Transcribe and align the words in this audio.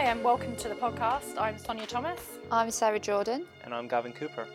Hi, 0.00 0.06
and 0.06 0.24
welcome 0.24 0.56
to 0.56 0.68
the 0.70 0.74
podcast. 0.74 1.38
I'm 1.38 1.58
Sonia 1.58 1.86
Thomas. 1.86 2.18
I'm 2.50 2.70
Sarah 2.70 2.98
Jordan. 2.98 3.44
And 3.64 3.74
I'm 3.74 3.86
Gavin 3.86 4.14
Cooper. 4.14 4.46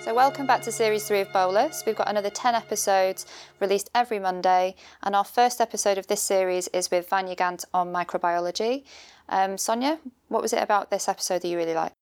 So, 0.00 0.12
welcome 0.12 0.48
back 0.48 0.60
to 0.62 0.72
series 0.72 1.06
three 1.06 1.20
of 1.20 1.32
Bolus. 1.32 1.84
We've 1.86 1.94
got 1.94 2.08
another 2.10 2.28
10 2.28 2.56
episodes 2.56 3.24
released 3.60 3.88
every 3.94 4.18
Monday, 4.18 4.74
and 5.04 5.14
our 5.14 5.22
first 5.22 5.60
episode 5.60 5.96
of 5.96 6.08
this 6.08 6.22
series 6.22 6.66
is 6.72 6.90
with 6.90 7.08
Vanya 7.08 7.36
Gant 7.36 7.66
on 7.72 7.92
microbiology. 7.92 8.82
Um, 9.28 9.56
Sonia, 9.56 10.00
what 10.26 10.42
was 10.42 10.52
it 10.52 10.60
about 10.60 10.90
this 10.90 11.08
episode 11.08 11.42
that 11.42 11.48
you 11.48 11.56
really 11.56 11.74
liked? 11.74 11.99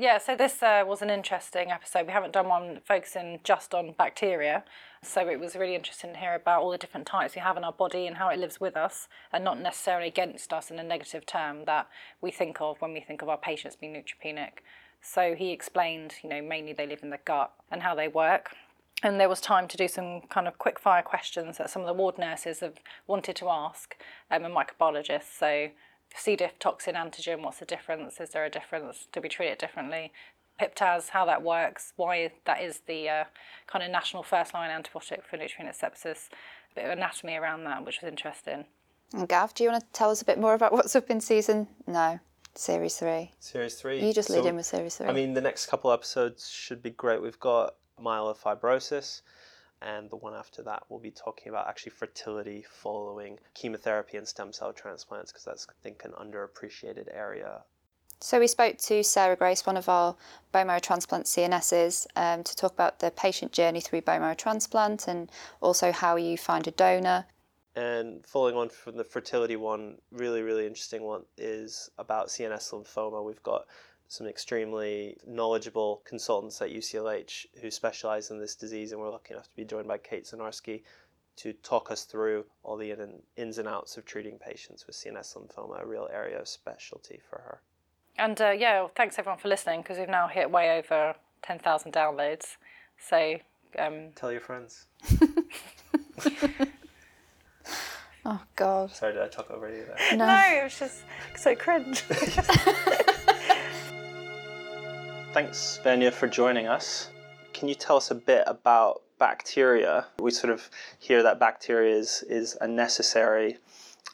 Yeah, 0.00 0.16
so 0.16 0.34
this 0.34 0.62
uh, 0.62 0.82
was 0.86 1.02
an 1.02 1.10
interesting 1.10 1.70
episode. 1.70 2.06
We 2.06 2.14
haven't 2.14 2.32
done 2.32 2.48
one 2.48 2.80
focusing 2.86 3.38
just 3.44 3.74
on 3.74 3.92
bacteria, 3.98 4.64
so 5.02 5.28
it 5.28 5.38
was 5.38 5.54
really 5.54 5.74
interesting 5.74 6.14
to 6.14 6.18
hear 6.18 6.34
about 6.34 6.62
all 6.62 6.70
the 6.70 6.78
different 6.78 7.06
types 7.06 7.34
we 7.34 7.42
have 7.42 7.58
in 7.58 7.64
our 7.64 7.72
body 7.74 8.06
and 8.06 8.16
how 8.16 8.30
it 8.30 8.38
lives 8.38 8.58
with 8.58 8.78
us, 8.78 9.08
and 9.30 9.44
not 9.44 9.60
necessarily 9.60 10.08
against 10.08 10.54
us 10.54 10.70
in 10.70 10.78
a 10.78 10.82
negative 10.82 11.26
term 11.26 11.66
that 11.66 11.86
we 12.22 12.30
think 12.30 12.62
of 12.62 12.80
when 12.80 12.94
we 12.94 13.00
think 13.00 13.20
of 13.20 13.28
our 13.28 13.36
patients 13.36 13.76
being 13.76 13.92
neutropenic. 13.92 14.60
So 15.02 15.34
he 15.34 15.50
explained, 15.50 16.14
you 16.22 16.30
know, 16.30 16.40
mainly 16.40 16.72
they 16.72 16.86
live 16.86 17.02
in 17.02 17.10
the 17.10 17.20
gut 17.22 17.52
and 17.70 17.82
how 17.82 17.94
they 17.94 18.08
work. 18.08 18.56
And 19.02 19.20
there 19.20 19.28
was 19.28 19.42
time 19.42 19.68
to 19.68 19.76
do 19.76 19.86
some 19.86 20.22
kind 20.30 20.48
of 20.48 20.56
quick 20.56 20.78
fire 20.78 21.02
questions 21.02 21.58
that 21.58 21.68
some 21.68 21.82
of 21.82 21.88
the 21.88 21.92
ward 21.92 22.16
nurses 22.16 22.60
have 22.60 22.78
wanted 23.06 23.36
to 23.36 23.50
ask 23.50 23.96
um, 24.30 24.46
a 24.46 24.48
microbiologist. 24.48 25.38
So 25.38 25.68
C. 26.14 26.36
diff 26.36 26.58
toxin 26.58 26.94
antigen, 26.94 27.42
what's 27.42 27.58
the 27.58 27.64
difference? 27.64 28.20
Is 28.20 28.30
there 28.30 28.44
a 28.44 28.50
difference? 28.50 29.06
Do 29.12 29.20
we 29.20 29.28
treat 29.28 29.48
it 29.48 29.58
differently? 29.58 30.12
Piptaz, 30.60 31.08
how 31.08 31.24
that 31.24 31.42
works, 31.42 31.94
why 31.96 32.30
that 32.44 32.60
is 32.60 32.80
the 32.86 33.08
uh, 33.08 33.24
kind 33.66 33.82
of 33.82 33.90
national 33.90 34.22
first 34.22 34.52
line 34.52 34.70
antibiotic 34.70 35.24
for 35.24 35.38
neutropenic 35.38 35.78
sepsis, 35.80 36.28
a 36.72 36.74
bit 36.74 36.84
of 36.84 36.90
anatomy 36.90 37.36
around 37.36 37.64
that, 37.64 37.84
which 37.84 38.02
was 38.02 38.10
interesting. 38.10 38.66
And 39.14 39.28
Gav, 39.28 39.54
do 39.54 39.64
you 39.64 39.70
want 39.70 39.82
to 39.82 39.88
tell 39.92 40.10
us 40.10 40.20
a 40.20 40.24
bit 40.24 40.38
more 40.38 40.54
about 40.54 40.72
what's 40.72 40.94
up 40.94 41.10
in 41.10 41.20
season? 41.20 41.66
No. 41.86 42.20
Series 42.54 42.96
three. 42.96 43.32
Series 43.40 43.76
three. 43.76 44.04
You 44.04 44.12
just 44.12 44.28
lead 44.28 44.42
so, 44.42 44.48
in 44.48 44.56
with 44.56 44.66
series 44.66 44.96
three. 44.96 45.06
I 45.06 45.12
mean, 45.12 45.34
the 45.34 45.40
next 45.40 45.66
couple 45.66 45.90
episodes 45.92 46.48
should 46.48 46.82
be 46.82 46.90
great. 46.90 47.22
We've 47.22 47.40
got 47.40 47.76
myelofibrosis, 47.98 49.22
and 49.82 50.10
the 50.10 50.16
one 50.16 50.34
after 50.34 50.62
that 50.62 50.82
we'll 50.88 51.00
be 51.00 51.10
talking 51.10 51.48
about 51.48 51.68
actually 51.68 51.92
fertility 51.92 52.64
following 52.68 53.38
chemotherapy 53.54 54.16
and 54.16 54.26
stem 54.26 54.52
cell 54.52 54.72
transplants 54.72 55.32
because 55.32 55.44
that's 55.44 55.66
I 55.68 55.72
think 55.82 56.04
an 56.04 56.12
underappreciated 56.12 57.08
area. 57.12 57.62
So 58.22 58.38
we 58.38 58.48
spoke 58.48 58.76
to 58.76 59.02
Sarah 59.02 59.34
Grace, 59.34 59.64
one 59.64 59.78
of 59.78 59.88
our 59.88 60.14
bone 60.52 60.66
marrow 60.66 60.78
transplant 60.78 61.24
CNSs, 61.24 62.06
um, 62.16 62.44
to 62.44 62.54
talk 62.54 62.72
about 62.72 62.98
the 62.98 63.10
patient 63.10 63.50
journey 63.50 63.80
through 63.80 64.02
bone 64.02 64.20
marrow 64.20 64.34
transplant 64.34 65.08
and 65.08 65.30
also 65.62 65.90
how 65.90 66.16
you 66.16 66.36
find 66.36 66.66
a 66.68 66.70
donor. 66.70 67.24
And 67.76 68.26
following 68.26 68.56
on 68.56 68.68
from 68.68 68.98
the 68.98 69.04
fertility 69.04 69.56
one, 69.56 69.96
really, 70.12 70.42
really 70.42 70.66
interesting 70.66 71.02
one 71.02 71.22
is 71.38 71.88
about 71.96 72.28
CNS 72.28 72.72
lymphoma. 72.72 73.24
We've 73.24 73.42
got 73.42 73.64
some 74.10 74.26
extremely 74.26 75.16
knowledgeable 75.24 76.02
consultants 76.04 76.60
at 76.60 76.70
UCLH 76.70 77.46
who 77.62 77.70
specialize 77.70 78.32
in 78.32 78.40
this 78.40 78.56
disease, 78.56 78.90
and 78.90 79.00
we're 79.00 79.08
lucky 79.08 79.34
enough 79.34 79.48
to 79.48 79.54
be 79.54 79.64
joined 79.64 79.86
by 79.86 79.98
Kate 79.98 80.24
Cwynarski 80.24 80.82
to 81.36 81.52
talk 81.52 81.92
us 81.92 82.02
through 82.02 82.44
all 82.64 82.76
the 82.76 82.92
ins 83.36 83.58
and 83.58 83.68
outs 83.68 83.96
of 83.96 84.04
treating 84.04 84.36
patients 84.36 84.84
with 84.84 84.96
CNS 84.96 85.36
lymphoma, 85.36 85.80
a 85.80 85.86
real 85.86 86.08
area 86.12 86.40
of 86.40 86.48
specialty 86.48 87.20
for 87.30 87.38
her. 87.38 87.60
And 88.18 88.40
uh, 88.40 88.50
yeah, 88.50 88.80
well, 88.80 88.90
thanks 88.96 89.16
everyone 89.16 89.38
for 89.38 89.46
listening 89.46 89.82
because 89.82 89.96
we've 89.96 90.08
now 90.08 90.26
hit 90.26 90.50
way 90.50 90.76
over 90.76 91.14
10,000 91.42 91.92
downloads. 91.92 92.56
So 92.98 93.36
um... 93.78 94.08
tell 94.16 94.32
your 94.32 94.40
friends. 94.40 94.88
oh 98.26 98.42
God! 98.56 98.90
Sorry, 98.90 99.12
did 99.12 99.22
I 99.22 99.28
talk 99.28 99.52
over 99.52 99.70
you 99.70 99.86
there? 99.86 100.16
No, 100.16 100.26
no 100.26 100.58
it 100.58 100.64
was 100.64 100.76
just 100.76 101.02
so 101.36 101.54
cringe. 101.54 102.02
Thanks, 105.32 105.78
Vanya, 105.84 106.10
for 106.10 106.26
joining 106.26 106.66
us. 106.66 107.08
Can 107.52 107.68
you 107.68 107.76
tell 107.76 107.96
us 107.96 108.10
a 108.10 108.16
bit 108.16 108.42
about 108.48 109.02
bacteria? 109.20 110.06
We 110.18 110.32
sort 110.32 110.52
of 110.52 110.68
hear 110.98 111.22
that 111.22 111.38
bacteria 111.38 111.94
is, 111.94 112.24
is 112.28 112.58
a 112.60 112.66
necessary, 112.66 113.58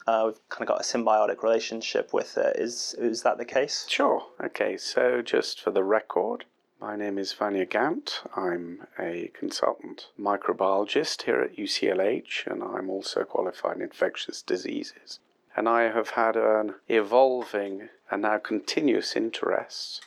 uh, 0.05 0.25
we've 0.27 0.49
kind 0.49 0.61
of 0.61 0.67
got 0.67 0.79
a 0.79 0.83
symbiotic 0.83 1.41
relationship 1.41 2.13
with 2.13 2.37
it. 2.37 2.57
Is, 2.57 2.95
is 2.99 3.23
that 3.23 3.39
the 3.39 3.45
case? 3.45 3.87
Sure. 3.89 4.27
Okay, 4.43 4.77
so 4.77 5.23
just 5.23 5.59
for 5.59 5.71
the 5.71 5.83
record, 5.83 6.45
my 6.79 6.95
name 6.95 7.17
is 7.17 7.33
Vanya 7.33 7.65
Gant. 7.65 8.21
I'm 8.35 8.85
a 8.99 9.31
consultant 9.33 10.09
microbiologist 10.19 11.23
here 11.23 11.39
at 11.41 11.57
UCLH, 11.57 12.45
and 12.45 12.61
I'm 12.61 12.91
also 12.91 13.23
qualified 13.23 13.77
in 13.77 13.81
infectious 13.81 14.43
diseases. 14.43 15.17
And 15.55 15.67
I 15.67 15.89
have 15.91 16.11
had 16.11 16.35
an 16.35 16.75
evolving 16.87 17.89
and 18.11 18.21
now 18.21 18.37
continuous 18.37 19.15
interest 19.15 20.05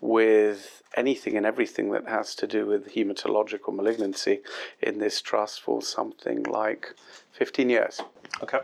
with 0.00 0.82
anything 0.96 1.36
and 1.36 1.46
everything 1.46 1.90
that 1.90 2.08
has 2.08 2.34
to 2.34 2.46
do 2.46 2.66
with 2.66 2.94
hematological 2.94 3.74
malignancy 3.74 4.40
in 4.80 4.98
this 4.98 5.20
trust 5.20 5.60
for 5.60 5.82
something 5.82 6.42
like 6.44 6.94
15 7.32 7.70
years. 7.70 8.00
Okay. 8.42 8.60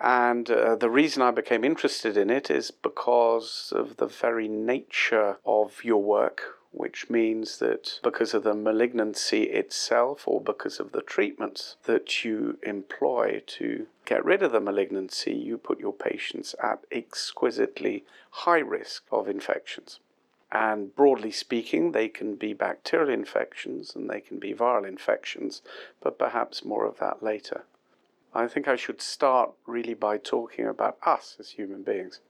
And 0.00 0.48
uh, 0.50 0.76
the 0.76 0.90
reason 0.90 1.22
I 1.22 1.32
became 1.32 1.64
interested 1.64 2.16
in 2.16 2.30
it 2.30 2.50
is 2.50 2.70
because 2.70 3.72
of 3.74 3.96
the 3.96 4.06
very 4.06 4.46
nature 4.46 5.38
of 5.44 5.82
your 5.82 6.02
work, 6.02 6.58
which 6.70 7.10
means 7.10 7.58
that 7.58 7.98
because 8.04 8.32
of 8.32 8.44
the 8.44 8.54
malignancy 8.54 9.44
itself 9.44 10.22
or 10.28 10.40
because 10.40 10.78
of 10.78 10.92
the 10.92 11.02
treatments 11.02 11.76
that 11.84 12.24
you 12.24 12.58
employ 12.62 13.42
to 13.46 13.88
get 14.04 14.24
rid 14.24 14.42
of 14.42 14.52
the 14.52 14.60
malignancy, 14.60 15.34
you 15.34 15.58
put 15.58 15.80
your 15.80 15.92
patients 15.92 16.54
at 16.62 16.84
exquisitely 16.92 18.04
high 18.30 18.60
risk 18.60 19.02
of 19.10 19.28
infections. 19.28 19.98
And 20.50 20.94
broadly 20.94 21.30
speaking, 21.30 21.92
they 21.92 22.08
can 22.08 22.36
be 22.36 22.54
bacterial 22.54 23.10
infections 23.10 23.94
and 23.94 24.08
they 24.08 24.20
can 24.20 24.38
be 24.38 24.54
viral 24.54 24.88
infections, 24.88 25.60
but 26.00 26.18
perhaps 26.18 26.64
more 26.64 26.86
of 26.86 26.98
that 26.98 27.22
later. 27.22 27.64
I 28.34 28.46
think 28.46 28.68
I 28.68 28.76
should 28.76 29.02
start 29.02 29.52
really 29.66 29.94
by 29.94 30.16
talking 30.16 30.66
about 30.66 30.98
us 31.04 31.36
as 31.38 31.50
human 31.50 31.82
beings. 31.82 32.20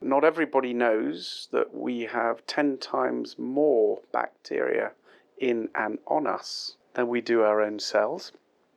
Not 0.00 0.24
everybody 0.24 0.74
knows 0.74 1.48
that 1.52 1.74
we 1.74 2.02
have 2.02 2.46
10 2.46 2.78
times 2.78 3.38
more 3.38 4.00
bacteria 4.12 4.92
in 5.38 5.70
and 5.74 5.98
on 6.06 6.26
us 6.26 6.76
than 6.94 7.08
we 7.08 7.20
do 7.20 7.42
our 7.42 7.62
own 7.62 7.78
cells. 7.78 8.32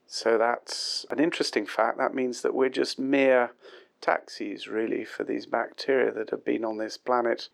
So 0.06 0.38
that's 0.38 1.06
an 1.10 1.20
interesting 1.20 1.66
fact. 1.66 1.98
That 1.98 2.14
means 2.14 2.42
that 2.42 2.54
we're 2.54 2.70
just 2.70 2.98
mere 2.98 3.52
taxis, 4.00 4.68
really, 4.68 5.04
for 5.04 5.24
these 5.26 5.46
bacteria 5.46 6.12
that 6.14 6.30
have 6.30 6.46
been 6.46 6.64
on 6.64 6.78
this 6.78 6.98
planet 6.98 7.50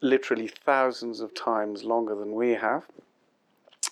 literally 0.00 0.48
thousands 0.48 1.20
of 1.20 1.34
times 1.34 1.84
longer 1.84 2.14
than 2.14 2.32
we 2.32 2.50
have. 2.50 2.84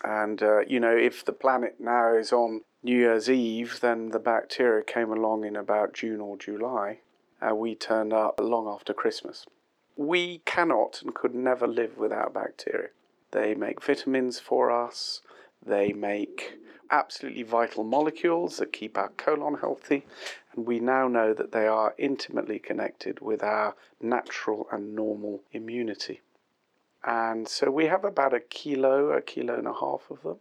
And, 0.05 0.43
uh, 0.43 0.61
you 0.61 0.79
know, 0.79 0.97
if 0.97 1.25
the 1.25 1.33
planet 1.33 1.77
now 1.81 2.15
is 2.15 2.33
on 2.33 2.63
New 2.83 2.97
Year's 2.97 3.29
Eve, 3.31 3.81
then 3.81 4.11
the 4.11 4.19
bacteria 4.19 4.85
came 4.85 5.11
along 5.11 5.45
in 5.45 5.57
about 5.57 5.95
June 5.95 6.21
or 6.21 6.37
July. 6.37 6.99
and 7.41 7.59
we 7.59 7.75
turned 7.75 8.15
up 8.15 8.41
long 8.41 8.67
after 8.67 8.95
Christmas. 8.95 9.45
We 9.97 10.39
cannot 10.47 11.03
and 11.03 11.15
could 11.15 11.35
never 11.35 11.67
live 11.67 11.99
without 11.99 12.33
bacteria. 12.33 12.89
They 13.31 13.55
make 13.55 13.83
vitamins 13.83 14.39
for 14.39 14.71
us, 14.71 15.21
they 15.65 15.93
make 15.93 16.59
absolutely 16.91 17.43
vital 17.43 17.85
molecules 17.85 18.59
that 18.59 18.73
keep 18.73 18.97
our 18.97 19.11
colon 19.11 19.59
healthy, 19.61 20.07
we 20.57 20.81
now 20.81 21.07
know 21.07 21.35
that 21.35 21.53
they 21.53 21.67
are 21.67 21.95
intimately 21.99 22.59
connected 22.59 23.21
with 23.21 23.43
our 23.43 23.77
natural 24.01 24.67
and 24.73 24.95
normal 24.95 25.43
immunity. 25.53 26.23
And 27.05 27.47
so 27.47 27.71
we 27.71 27.87
have 27.87 28.05
about 28.05 28.35
a 28.35 28.41
kilo, 28.41 29.11
a 29.11 29.23
kilo 29.23 29.55
and 29.55 29.69
a 29.69 29.75
half 29.75 30.11
of 30.11 30.23
them. 30.23 30.41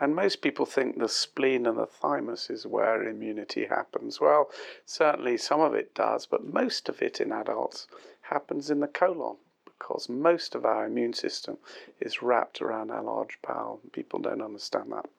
And 0.00 0.16
most 0.16 0.40
people 0.40 0.64
think 0.64 0.98
the 0.98 1.08
spleen 1.08 1.66
and 1.66 1.78
the 1.78 1.86
thymus 1.86 2.48
is 2.48 2.66
where 2.66 3.06
immunity 3.06 3.66
happens. 3.66 4.18
Well, 4.18 4.50
certainly 4.86 5.36
some 5.36 5.60
of 5.60 5.74
it 5.74 5.94
does, 5.94 6.24
but 6.24 6.52
most 6.54 6.88
of 6.88 7.02
it 7.02 7.20
in 7.20 7.30
adults 7.30 7.86
happens 8.22 8.70
in 8.70 8.80
the 8.80 8.88
colon 8.88 9.36
because 9.64 10.08
most 10.08 10.54
of 10.54 10.64
our 10.64 10.86
immune 10.86 11.12
system 11.12 11.58
is 12.00 12.22
wrapped 12.22 12.62
around 12.62 12.90
our 12.90 13.02
large 13.02 13.38
bowel. 13.42 13.80
People 13.92 14.20
don't 14.20 14.42
understand 14.42 14.90
that. 14.92 15.10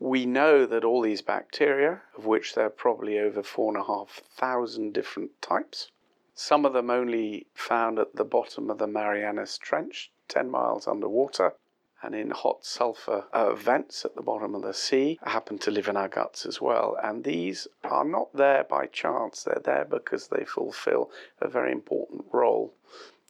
We 0.00 0.26
know 0.26 0.66
that 0.66 0.84
all 0.84 1.00
these 1.00 1.22
bacteria, 1.22 2.02
of 2.16 2.26
which 2.26 2.54
there 2.54 2.66
are 2.66 2.70
probably 2.70 3.18
over 3.18 3.42
four 3.42 3.72
and 3.72 3.80
a 3.80 3.86
half 3.86 4.22
thousand 4.28 4.92
different 4.92 5.40
types, 5.40 5.92
some 6.34 6.66
of 6.66 6.72
them 6.72 6.90
only 6.90 7.46
found 7.54 8.00
at 8.00 8.16
the 8.16 8.24
bottom 8.24 8.70
of 8.70 8.78
the 8.78 8.88
Marianas 8.88 9.56
Trench, 9.56 10.10
10 10.26 10.50
miles 10.50 10.88
underwater, 10.88 11.54
and 12.02 12.12
in 12.12 12.32
hot 12.32 12.64
sulfur 12.64 13.26
uh, 13.32 13.54
vents 13.54 14.04
at 14.04 14.16
the 14.16 14.22
bottom 14.22 14.54
of 14.56 14.62
the 14.62 14.74
sea, 14.74 15.18
happen 15.22 15.58
to 15.58 15.70
live 15.70 15.86
in 15.86 15.96
our 15.96 16.08
guts 16.08 16.44
as 16.44 16.60
well. 16.60 16.98
And 17.00 17.22
these 17.22 17.68
are 17.84 18.04
not 18.04 18.34
there 18.34 18.64
by 18.64 18.86
chance, 18.86 19.44
they're 19.44 19.62
there 19.62 19.84
because 19.84 20.26
they 20.26 20.44
fulfill 20.44 21.10
a 21.40 21.46
very 21.46 21.70
important 21.70 22.24
role 22.32 22.74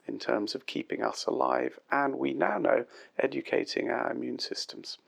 in 0.07 0.19
terms 0.19 0.55
of 0.55 0.67
keeping 0.67 1.03
us 1.03 1.27
alive, 1.27 1.79
and 1.91 2.19
we 2.19 2.33
now 2.33 2.57
know 2.57 2.87
educating 3.19 3.91
our 3.91 4.11
immune 4.11 4.39
systems. 4.39 4.99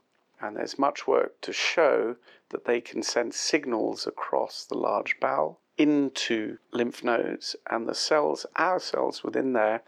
And 0.40 0.56
there's 0.56 0.78
much 0.78 1.06
work 1.06 1.40
to 1.42 1.52
show 1.52 2.16
that 2.50 2.64
they 2.64 2.80
can 2.80 3.02
send 3.02 3.34
signals 3.34 4.06
across 4.06 4.64
the 4.64 4.76
large 4.76 5.18
bowel 5.18 5.60
into 5.78 6.58
lymph 6.72 7.04
nodes, 7.04 7.56
and 7.70 7.88
the 7.88 7.94
cells, 7.94 8.46
our 8.56 8.80
cells 8.80 9.22
within 9.22 9.52
there, 9.52 9.82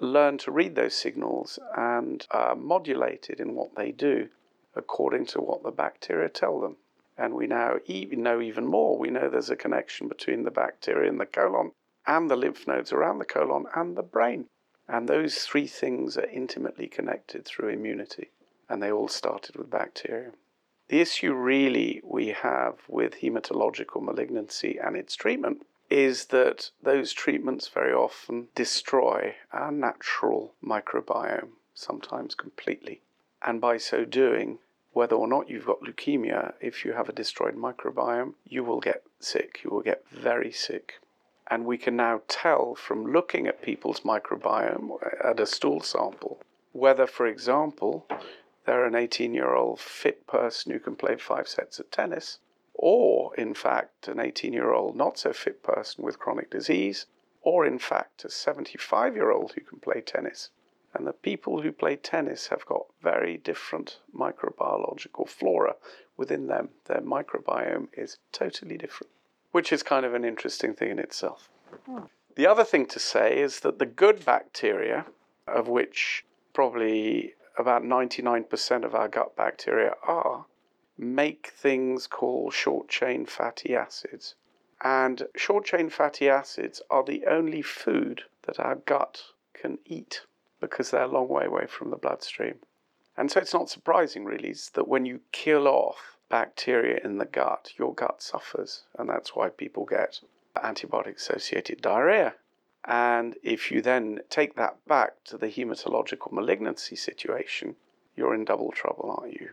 learn 0.00 0.38
to 0.38 0.50
read 0.50 0.74
those 0.74 0.94
signals 0.94 1.58
and 1.76 2.26
are 2.30 2.54
modulated 2.54 3.40
in 3.40 3.54
what 3.54 3.74
they 3.76 3.92
do 3.92 4.28
according 4.74 5.26
to 5.26 5.40
what 5.40 5.62
the 5.62 5.70
bacteria 5.70 6.28
tell 6.28 6.60
them. 6.60 6.76
And 7.16 7.34
we 7.34 7.46
now 7.46 7.76
even 7.86 8.22
know 8.22 8.40
even 8.40 8.66
more. 8.66 8.98
We 8.98 9.10
know 9.10 9.28
there's 9.28 9.50
a 9.50 9.56
connection 9.56 10.08
between 10.08 10.44
the 10.44 10.50
bacteria 10.50 11.10
in 11.10 11.18
the 11.18 11.26
colon 11.26 11.72
and 12.06 12.30
the 12.30 12.36
lymph 12.36 12.66
nodes 12.66 12.92
around 12.92 13.18
the 13.18 13.24
colon 13.24 13.66
and 13.74 13.96
the 13.96 14.02
brain. 14.02 14.46
And 14.88 15.08
those 15.08 15.38
three 15.38 15.66
things 15.66 16.16
are 16.16 16.26
intimately 16.26 16.88
connected 16.88 17.44
through 17.44 17.68
immunity. 17.68 18.30
And 18.72 18.82
they 18.82 18.90
all 18.90 19.08
started 19.08 19.56
with 19.56 19.68
bacteria. 19.68 20.32
The 20.88 21.02
issue 21.02 21.34
really 21.34 22.00
we 22.02 22.28
have 22.28 22.76
with 22.88 23.20
hematological 23.20 24.02
malignancy 24.02 24.78
and 24.82 24.96
its 24.96 25.14
treatment 25.14 25.66
is 25.90 26.28
that 26.28 26.70
those 26.82 27.12
treatments 27.12 27.68
very 27.68 27.92
often 27.92 28.48
destroy 28.54 29.34
our 29.52 29.70
natural 29.70 30.54
microbiome, 30.64 31.50
sometimes 31.74 32.34
completely. 32.34 33.02
And 33.42 33.60
by 33.60 33.76
so 33.76 34.06
doing, 34.06 34.58
whether 34.94 35.16
or 35.16 35.28
not 35.28 35.50
you've 35.50 35.66
got 35.66 35.82
leukemia, 35.82 36.54
if 36.62 36.82
you 36.82 36.94
have 36.94 37.10
a 37.10 37.18
destroyed 37.20 37.56
microbiome, 37.56 38.32
you 38.46 38.64
will 38.64 38.80
get 38.80 39.02
sick. 39.20 39.60
You 39.62 39.68
will 39.68 39.82
get 39.82 40.08
very 40.10 40.50
sick. 40.50 40.94
And 41.50 41.66
we 41.66 41.76
can 41.76 41.94
now 41.94 42.22
tell 42.26 42.74
from 42.74 43.12
looking 43.12 43.46
at 43.46 43.60
people's 43.60 44.00
microbiome 44.00 44.96
at 45.22 45.40
a 45.40 45.44
stool 45.44 45.82
sample 45.82 46.40
whether, 46.72 47.06
for 47.06 47.26
example, 47.26 48.06
they're 48.64 48.86
an 48.86 48.94
18 48.94 49.34
year 49.34 49.54
old 49.54 49.80
fit 49.80 50.26
person 50.26 50.72
who 50.72 50.78
can 50.78 50.96
play 50.96 51.16
five 51.16 51.48
sets 51.48 51.78
of 51.78 51.90
tennis, 51.90 52.38
or 52.74 53.34
in 53.36 53.54
fact, 53.54 54.08
an 54.08 54.20
18 54.20 54.52
year 54.52 54.72
old 54.72 54.96
not 54.96 55.18
so 55.18 55.32
fit 55.32 55.62
person 55.62 56.04
with 56.04 56.18
chronic 56.18 56.50
disease, 56.50 57.06
or 57.42 57.66
in 57.66 57.78
fact, 57.78 58.24
a 58.24 58.30
75 58.30 59.14
year 59.16 59.30
old 59.30 59.52
who 59.52 59.60
can 59.62 59.80
play 59.80 60.00
tennis. 60.00 60.50
And 60.94 61.06
the 61.06 61.12
people 61.12 61.62
who 61.62 61.72
play 61.72 61.96
tennis 61.96 62.48
have 62.48 62.66
got 62.66 62.86
very 63.02 63.38
different 63.38 63.98
microbiological 64.14 65.28
flora 65.28 65.76
within 66.16 66.46
them. 66.46 66.68
Their 66.84 67.00
microbiome 67.00 67.88
is 67.94 68.18
totally 68.30 68.76
different, 68.76 69.10
which 69.52 69.72
is 69.72 69.82
kind 69.82 70.04
of 70.04 70.14
an 70.14 70.24
interesting 70.24 70.74
thing 70.74 70.90
in 70.90 70.98
itself. 70.98 71.48
The 72.36 72.46
other 72.46 72.64
thing 72.64 72.86
to 72.86 72.98
say 72.98 73.38
is 73.40 73.60
that 73.60 73.78
the 73.78 73.86
good 73.86 74.24
bacteria, 74.24 75.06
of 75.46 75.68
which 75.68 76.24
probably 76.52 77.34
about 77.58 77.82
99% 77.82 78.84
of 78.84 78.94
our 78.94 79.08
gut 79.08 79.36
bacteria 79.36 79.94
are, 80.02 80.46
make 80.98 81.52
things 81.56 82.06
called 82.06 82.52
short 82.52 82.88
chain 82.88 83.26
fatty 83.26 83.74
acids. 83.74 84.34
And 84.82 85.28
short 85.36 85.64
chain 85.64 85.90
fatty 85.90 86.28
acids 86.28 86.82
are 86.90 87.04
the 87.04 87.26
only 87.26 87.62
food 87.62 88.22
that 88.42 88.58
our 88.58 88.76
gut 88.76 89.22
can 89.54 89.78
eat 89.84 90.22
because 90.60 90.90
they're 90.90 91.02
a 91.02 91.08
long 91.08 91.28
way 91.28 91.44
away 91.44 91.66
from 91.66 91.90
the 91.90 91.96
bloodstream. 91.96 92.56
And 93.16 93.30
so 93.30 93.40
it's 93.40 93.52
not 93.52 93.68
surprising, 93.68 94.24
really, 94.24 94.54
that 94.74 94.88
when 94.88 95.04
you 95.04 95.20
kill 95.32 95.68
off 95.68 96.16
bacteria 96.30 96.98
in 97.04 97.18
the 97.18 97.26
gut, 97.26 97.72
your 97.76 97.94
gut 97.94 98.22
suffers. 98.22 98.84
And 98.98 99.08
that's 99.08 99.36
why 99.36 99.50
people 99.50 99.84
get 99.84 100.20
antibiotic 100.56 101.16
associated 101.16 101.82
diarrhea. 101.82 102.34
And 102.84 103.36
if 103.42 103.70
you 103.70 103.80
then 103.80 104.20
take 104.28 104.56
that 104.56 104.76
back 104.86 105.22
to 105.24 105.38
the 105.38 105.46
hematological 105.46 106.32
malignancy 106.32 106.96
situation, 106.96 107.76
you're 108.16 108.34
in 108.34 108.44
double 108.44 108.72
trouble, 108.72 109.16
aren't 109.18 109.40
you? 109.40 109.50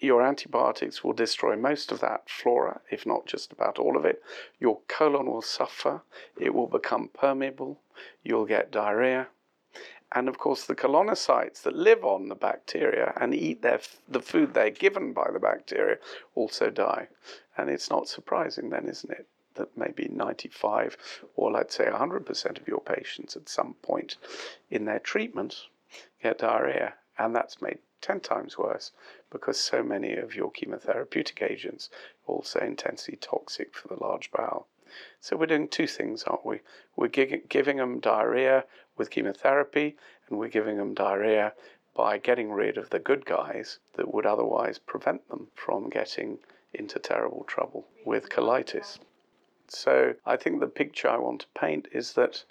Your 0.00 0.22
antibiotics 0.22 1.02
will 1.02 1.14
destroy 1.14 1.56
most 1.56 1.90
of 1.90 2.00
that 2.00 2.28
flora, 2.30 2.80
if 2.90 3.04
not 3.04 3.26
just 3.26 3.52
about 3.52 3.78
all 3.78 3.96
of 3.96 4.04
it. 4.04 4.22
Your 4.60 4.80
colon 4.86 5.26
will 5.26 5.42
suffer, 5.42 6.02
it 6.38 6.54
will 6.54 6.68
become 6.68 7.08
permeable, 7.08 7.80
you'll 8.22 8.46
get 8.46 8.70
diarrhea. 8.70 9.28
And 10.12 10.28
of 10.28 10.38
course, 10.38 10.64
the 10.64 10.74
colonocytes 10.74 11.62
that 11.62 11.74
live 11.74 12.04
on 12.04 12.28
the 12.28 12.34
bacteria 12.34 13.12
and 13.20 13.34
eat 13.34 13.62
their, 13.62 13.80
the 14.08 14.22
food 14.22 14.54
they're 14.54 14.70
given 14.70 15.12
by 15.12 15.30
the 15.32 15.40
bacteria 15.40 15.98
also 16.34 16.70
die. 16.70 17.08
And 17.56 17.68
it's 17.68 17.90
not 17.90 18.08
surprising, 18.08 18.70
then, 18.70 18.88
isn't 18.88 19.10
it? 19.10 19.26
That 19.58 19.76
maybe 19.76 20.08
95 20.10 20.96
or 21.36 21.52
let's 21.52 21.76
say 21.76 21.84
100% 21.84 22.60
of 22.60 22.66
your 22.66 22.80
patients 22.80 23.36
at 23.36 23.48
some 23.48 23.74
point 23.82 24.16
in 24.70 24.86
their 24.86 24.98
treatment 24.98 25.66
get 26.22 26.38
diarrhea. 26.38 26.94
And 27.18 27.34
that's 27.34 27.60
made 27.60 27.78
10 28.00 28.20
times 28.20 28.56
worse 28.56 28.92
because 29.30 29.58
so 29.58 29.82
many 29.82 30.14
of 30.14 30.34
your 30.34 30.50
chemotherapeutic 30.52 31.42
agents 31.42 31.90
are 32.26 32.36
also 32.36 32.60
intensely 32.60 33.16
toxic 33.16 33.74
for 33.74 33.88
the 33.88 34.02
large 34.02 34.30
bowel. 34.30 34.68
So 35.20 35.36
we're 35.36 35.46
doing 35.46 35.68
two 35.68 35.86
things, 35.86 36.22
aren't 36.24 36.46
we? 36.46 36.60
We're 36.96 37.08
giving 37.08 37.76
them 37.76 38.00
diarrhea 38.00 38.64
with 38.96 39.10
chemotherapy, 39.10 39.96
and 40.28 40.38
we're 40.38 40.48
giving 40.48 40.78
them 40.78 40.94
diarrhea 40.94 41.52
by 41.94 42.16
getting 42.18 42.52
rid 42.52 42.78
of 42.78 42.90
the 42.90 42.98
good 42.98 43.26
guys 43.26 43.80
that 43.96 44.14
would 44.14 44.24
otherwise 44.24 44.78
prevent 44.78 45.28
them 45.28 45.48
from 45.54 45.90
getting 45.90 46.38
into 46.72 46.98
terrible 46.98 47.44
trouble 47.44 47.86
with 48.06 48.30
colitis. 48.30 48.98
So 49.70 50.14
I 50.24 50.36
think 50.36 50.60
the 50.60 50.66
picture 50.66 51.08
I 51.08 51.18
want 51.18 51.42
to 51.42 51.46
paint 51.54 51.88
is 51.92 52.14
that 52.14 52.44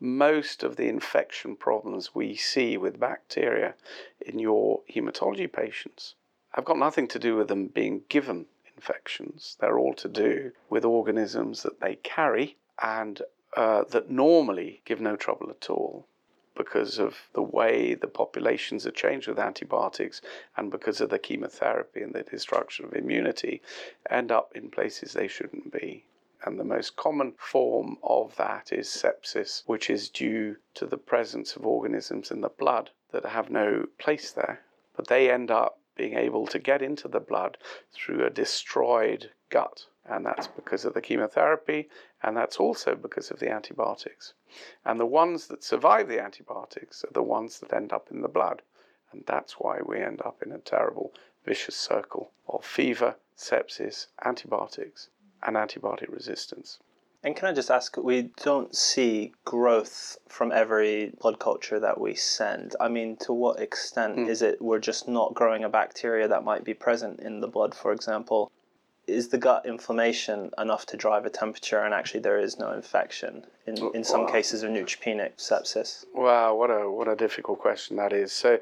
most 0.00 0.62
of 0.62 0.76
the 0.76 0.88
infection 0.88 1.56
problems 1.56 2.14
we 2.14 2.34
see 2.34 2.76
with 2.76 2.98
bacteria 2.98 3.74
in 4.20 4.38
your 4.38 4.82
hematology 4.90 5.50
patients 5.50 6.14
have 6.50 6.64
got 6.64 6.78
nothing 6.78 7.08
to 7.08 7.18
do 7.18 7.36
with 7.36 7.48
them 7.48 7.68
being 7.68 8.02
given 8.08 8.46
infections. 8.74 9.56
They're 9.60 9.78
all 9.78 9.94
to 9.94 10.08
do 10.08 10.52
with 10.68 10.84
organisms 10.84 11.62
that 11.62 11.80
they 11.80 11.96
carry 11.96 12.56
and 12.82 13.22
uh, 13.56 13.84
that 13.90 14.10
normally 14.10 14.82
give 14.84 15.00
no 15.00 15.16
trouble 15.16 15.50
at 15.50 15.70
all 15.70 16.08
because 16.56 16.98
of 16.98 17.16
the 17.34 17.42
way 17.42 17.94
the 17.94 18.06
populations 18.06 18.86
are 18.86 18.92
changed 18.92 19.28
with 19.28 19.38
antibiotics 19.38 20.20
and 20.56 20.70
because 20.70 21.00
of 21.00 21.10
the 21.10 21.18
chemotherapy 21.18 22.02
and 22.02 22.14
the 22.14 22.22
destruction 22.22 22.84
of 22.84 22.94
immunity 22.94 23.60
end 24.10 24.30
up 24.30 24.52
in 24.54 24.70
places 24.70 25.12
they 25.12 25.28
shouldn't 25.28 25.72
be. 25.72 26.04
And 26.46 26.60
the 26.60 26.64
most 26.64 26.96
common 26.96 27.32
form 27.38 27.96
of 28.02 28.36
that 28.36 28.70
is 28.70 28.86
sepsis, 28.86 29.62
which 29.66 29.88
is 29.88 30.10
due 30.10 30.56
to 30.74 30.84
the 30.84 30.98
presence 30.98 31.56
of 31.56 31.66
organisms 31.66 32.30
in 32.30 32.42
the 32.42 32.50
blood 32.50 32.90
that 33.12 33.24
have 33.24 33.48
no 33.48 33.86
place 33.98 34.30
there. 34.30 34.60
But 34.94 35.06
they 35.08 35.30
end 35.30 35.50
up 35.50 35.78
being 35.96 36.14
able 36.14 36.46
to 36.48 36.58
get 36.58 36.82
into 36.82 37.08
the 37.08 37.20
blood 37.20 37.56
through 37.92 38.26
a 38.26 38.30
destroyed 38.30 39.30
gut. 39.48 39.86
And 40.06 40.26
that's 40.26 40.48
because 40.48 40.84
of 40.84 40.92
the 40.92 41.00
chemotherapy, 41.00 41.88
and 42.22 42.36
that's 42.36 42.58
also 42.58 42.94
because 42.94 43.30
of 43.30 43.38
the 43.38 43.50
antibiotics. 43.50 44.34
And 44.84 45.00
the 45.00 45.06
ones 45.06 45.46
that 45.46 45.64
survive 45.64 46.08
the 46.08 46.22
antibiotics 46.22 47.04
are 47.04 47.12
the 47.12 47.22
ones 47.22 47.58
that 47.60 47.72
end 47.72 47.90
up 47.90 48.08
in 48.10 48.20
the 48.20 48.28
blood. 48.28 48.60
And 49.12 49.24
that's 49.24 49.54
why 49.54 49.80
we 49.80 49.98
end 49.98 50.20
up 50.20 50.42
in 50.42 50.52
a 50.52 50.58
terrible 50.58 51.14
vicious 51.46 51.76
circle 51.76 52.32
of 52.48 52.66
fever, 52.66 53.16
sepsis, 53.34 54.08
antibiotics, 54.22 55.08
and 55.44 55.56
antibiotic 55.56 56.10
resistance. 56.12 56.78
And 57.24 57.34
can 57.34 57.48
I 57.48 57.52
just 57.54 57.70
ask, 57.70 57.96
we 57.96 58.30
don't 58.42 58.76
see 58.76 59.32
growth 59.46 60.18
from 60.28 60.52
every 60.52 61.14
blood 61.20 61.38
culture 61.38 61.80
that 61.80 61.98
we 61.98 62.14
send. 62.14 62.76
I 62.78 62.88
mean, 62.88 63.16
to 63.22 63.32
what 63.32 63.60
extent 63.60 64.16
mm. 64.18 64.28
is 64.28 64.42
it 64.42 64.60
we're 64.60 64.78
just 64.78 65.08
not 65.08 65.32
growing 65.32 65.64
a 65.64 65.70
bacteria 65.70 66.28
that 66.28 66.44
might 66.44 66.64
be 66.64 66.74
present 66.74 67.20
in 67.20 67.40
the 67.40 67.48
blood, 67.48 67.74
for 67.74 67.92
example? 67.92 68.52
Is 69.06 69.28
the 69.28 69.38
gut 69.38 69.64
inflammation 69.64 70.50
enough 70.58 70.84
to 70.86 70.98
drive 70.98 71.24
a 71.24 71.30
temperature 71.30 71.82
and 71.82 71.94
actually 71.94 72.20
there 72.20 72.38
is 72.38 72.58
no 72.58 72.72
infection 72.72 73.46
in, 73.66 73.78
in 73.94 74.04
some 74.04 74.22
wow. 74.22 74.30
cases 74.30 74.62
of 74.62 74.70
neutropenic 74.70 75.36
sepsis? 75.38 76.04
Wow, 76.14 76.54
what 76.56 76.70
a, 76.70 76.90
what 76.90 77.08
a 77.08 77.16
difficult 77.16 77.58
question 77.58 77.96
that 77.96 78.12
is. 78.12 78.32
So, 78.32 78.58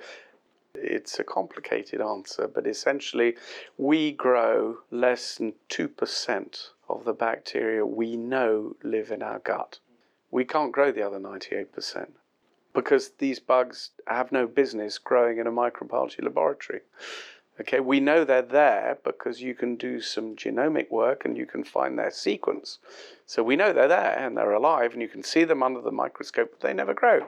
it's 0.74 1.18
a 1.18 1.24
complicated 1.24 2.00
answer, 2.00 2.48
but 2.48 2.66
essentially, 2.66 3.36
we 3.76 4.12
grow 4.12 4.78
less 4.90 5.36
than 5.36 5.54
2% 5.68 6.68
of 6.88 7.04
the 7.04 7.12
bacteria 7.12 7.84
we 7.84 8.16
know 8.16 8.76
live 8.82 9.10
in 9.10 9.22
our 9.22 9.38
gut. 9.38 9.78
We 10.30 10.44
can't 10.44 10.72
grow 10.72 10.90
the 10.92 11.02
other 11.06 11.18
98% 11.18 12.08
because 12.74 13.10
these 13.18 13.38
bugs 13.38 13.90
have 14.06 14.32
no 14.32 14.46
business 14.46 14.98
growing 14.98 15.38
in 15.38 15.46
a 15.46 15.52
microbiology 15.52 16.22
laboratory. 16.22 16.80
Okay, 17.60 17.80
we 17.80 18.00
know 18.00 18.24
they're 18.24 18.40
there 18.40 18.98
because 19.04 19.42
you 19.42 19.54
can 19.54 19.76
do 19.76 20.00
some 20.00 20.34
genomic 20.34 20.90
work 20.90 21.26
and 21.26 21.36
you 21.36 21.44
can 21.44 21.64
find 21.64 21.98
their 21.98 22.10
sequence. 22.10 22.78
So 23.26 23.42
we 23.42 23.56
know 23.56 23.74
they're 23.74 23.88
there 23.88 24.18
and 24.18 24.36
they're 24.36 24.52
alive 24.52 24.94
and 24.94 25.02
you 25.02 25.08
can 25.08 25.22
see 25.22 25.44
them 25.44 25.62
under 25.62 25.82
the 25.82 25.92
microscope, 25.92 26.52
but 26.52 26.60
they 26.60 26.72
never 26.72 26.94
grow. 26.94 27.26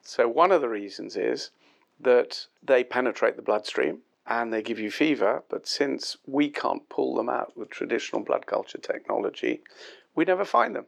So 0.00 0.28
one 0.28 0.50
of 0.50 0.62
the 0.62 0.68
reasons 0.70 1.14
is 1.14 1.50
that 2.00 2.46
they 2.62 2.84
penetrate 2.84 3.36
the 3.36 3.42
bloodstream 3.42 4.00
and 4.26 4.52
they 4.52 4.62
give 4.62 4.78
you 4.78 4.90
fever, 4.90 5.42
but 5.48 5.66
since 5.68 6.16
we 6.26 6.48
can't 6.48 6.88
pull 6.88 7.14
them 7.14 7.28
out 7.28 7.56
with 7.56 7.70
traditional 7.70 8.22
blood 8.22 8.46
culture 8.46 8.78
technology, 8.78 9.62
we 10.14 10.24
never 10.24 10.44
find 10.44 10.74
them. 10.74 10.86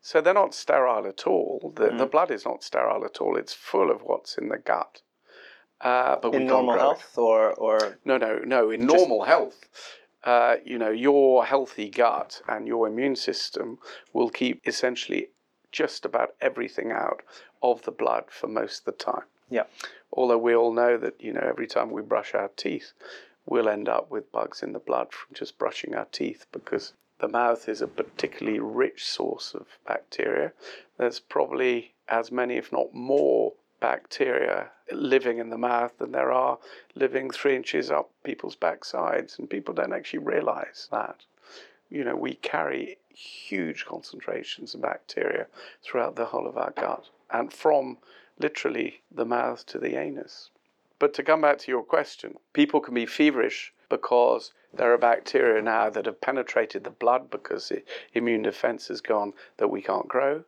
So 0.00 0.20
they're 0.20 0.32
not 0.32 0.54
sterile 0.54 1.06
at 1.06 1.26
all. 1.26 1.72
The, 1.76 1.88
mm. 1.88 1.98
the 1.98 2.06
blood 2.06 2.30
is 2.30 2.44
not 2.44 2.62
sterile 2.62 3.04
at 3.04 3.20
all. 3.20 3.36
It's 3.36 3.52
full 3.52 3.90
of 3.90 4.02
what's 4.02 4.38
in 4.38 4.48
the 4.48 4.58
gut. 4.58 5.02
Uh, 5.80 6.16
but 6.20 6.34
in 6.34 6.46
normal 6.46 6.78
health, 6.78 7.16
or 7.16 7.54
or 7.54 7.98
no, 8.04 8.18
no, 8.18 8.40
no. 8.44 8.70
In 8.70 8.84
normal 8.84 9.24
health, 9.24 9.66
uh, 10.24 10.56
you 10.62 10.76
know, 10.76 10.90
your 10.90 11.46
healthy 11.46 11.88
gut 11.88 12.42
and 12.46 12.66
your 12.66 12.86
immune 12.86 13.16
system 13.16 13.78
will 14.12 14.28
keep 14.28 14.60
essentially 14.66 15.28
just 15.72 16.04
about 16.04 16.34
everything 16.40 16.92
out 16.92 17.22
of 17.62 17.82
the 17.82 17.90
blood 17.90 18.24
for 18.28 18.46
most 18.46 18.80
of 18.80 18.84
the 18.84 18.92
time. 19.04 19.24
Yeah. 19.50 19.64
Although 20.12 20.38
we 20.38 20.54
all 20.54 20.72
know 20.72 20.96
that, 20.96 21.20
you 21.20 21.32
know, 21.32 21.44
every 21.44 21.66
time 21.66 21.90
we 21.90 22.02
brush 22.02 22.34
our 22.34 22.50
teeth, 22.56 22.92
we'll 23.46 23.68
end 23.68 23.88
up 23.88 24.10
with 24.10 24.32
bugs 24.32 24.62
in 24.62 24.72
the 24.72 24.78
blood 24.78 25.12
from 25.12 25.34
just 25.34 25.58
brushing 25.58 25.94
our 25.94 26.06
teeth 26.06 26.46
because 26.52 26.94
the 27.18 27.28
mouth 27.28 27.68
is 27.68 27.82
a 27.82 27.86
particularly 27.86 28.60
rich 28.60 29.04
source 29.04 29.54
of 29.54 29.66
bacteria. 29.86 30.52
There's 30.96 31.20
probably 31.20 31.94
as 32.08 32.32
many, 32.32 32.56
if 32.56 32.72
not 32.72 32.94
more, 32.94 33.52
bacteria 33.80 34.70
living 34.92 35.38
in 35.38 35.50
the 35.50 35.58
mouth 35.58 35.96
than 35.98 36.12
there 36.12 36.32
are 36.32 36.58
living 36.94 37.30
three 37.30 37.56
inches 37.56 37.90
up 37.90 38.10
people's 38.24 38.56
backsides, 38.56 39.38
and 39.38 39.48
people 39.48 39.74
don't 39.74 39.92
actually 39.92 40.18
realize 40.18 40.88
that. 40.90 41.16
You 41.88 42.04
know, 42.04 42.16
we 42.16 42.34
carry 42.34 42.98
huge 43.08 43.84
concentrations 43.86 44.74
of 44.74 44.82
bacteria 44.82 45.46
throughout 45.82 46.16
the 46.16 46.26
whole 46.26 46.46
of 46.46 46.56
our 46.56 46.70
gut 46.72 47.08
and 47.30 47.52
from 47.52 47.98
literally 48.40 49.02
the 49.10 49.24
mouth 49.24 49.66
to 49.66 49.78
the 49.78 49.96
anus. 49.96 50.50
But 50.98 51.14
to 51.14 51.22
come 51.22 51.42
back 51.42 51.58
to 51.58 51.70
your 51.70 51.82
question, 51.82 52.38
people 52.52 52.80
can 52.80 52.94
be 52.94 53.06
feverish 53.06 53.72
because 53.88 54.52
there 54.72 54.92
are 54.92 54.98
bacteria 54.98 55.62
now 55.62 55.90
that 55.90 56.06
have 56.06 56.20
penetrated 56.20 56.84
the 56.84 56.90
blood 56.90 57.30
because 57.30 57.68
the 57.68 57.82
immune 58.14 58.42
defense 58.42 58.88
has 58.88 59.00
gone 59.00 59.32
that 59.56 59.68
we 59.68 59.82
can't 59.82 60.08
grow. 60.08 60.44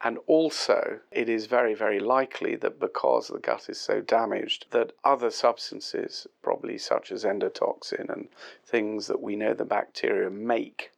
And 0.00 0.18
also, 0.26 1.00
it 1.10 1.28
is 1.28 1.46
very, 1.46 1.74
very 1.74 1.98
likely 1.98 2.54
that 2.56 2.78
because 2.78 3.26
the 3.26 3.40
gut 3.40 3.68
is 3.68 3.80
so 3.80 4.00
damaged, 4.00 4.66
that 4.70 4.92
other 5.02 5.30
substances, 5.30 6.28
probably 6.42 6.78
such 6.78 7.10
as 7.10 7.24
endotoxin 7.24 8.08
and 8.08 8.28
things 8.64 9.08
that 9.08 9.20
we 9.20 9.34
know 9.34 9.54
the 9.54 9.64
bacteria 9.64 10.30
make, 10.30 10.92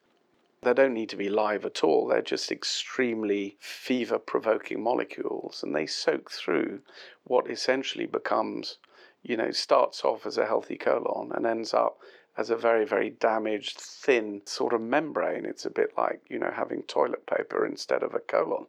they 0.63 0.75
don't 0.75 0.95
need 0.95 1.09
to 1.09 1.17
be 1.17 1.29
live 1.29 1.65
at 1.65 1.83
all. 1.83 2.07
They're 2.07 2.21
just 2.21 2.53
extremely 2.53 3.57
fever 3.61 4.19
provoking 4.19 4.83
molecules, 4.83 5.63
and 5.63 5.75
they 5.75 5.87
soak 5.87 6.31
through 6.31 6.81
what 7.25 7.51
essentially 7.51 8.07
becomes, 8.07 8.79
you 9.23 9.37
know, 9.37 9.51
starts 9.51 10.05
off 10.05 10.27
as 10.27 10.37
a 10.37 10.47
healthy 10.47 10.77
colon 10.77 11.33
and 11.33 11.47
ends 11.47 11.73
up 11.73 11.99
as 12.37 12.51
a 12.51 12.57
very, 12.57 12.85
very 12.85 13.11
damaged, 13.11 13.79
thin 13.81 14.43
sort 14.45 14.73
of 14.73 14.81
membrane. 14.81 15.45
It's 15.45 15.65
a 15.65 15.71
bit 15.71 15.93
like, 15.97 16.21
you 16.29 16.39
know, 16.39 16.53
having 16.55 16.83
toilet 16.83 17.27
paper 17.27 17.67
instead 17.67 18.03
of 18.03 18.15
a 18.15 18.21
colon. 18.21 18.67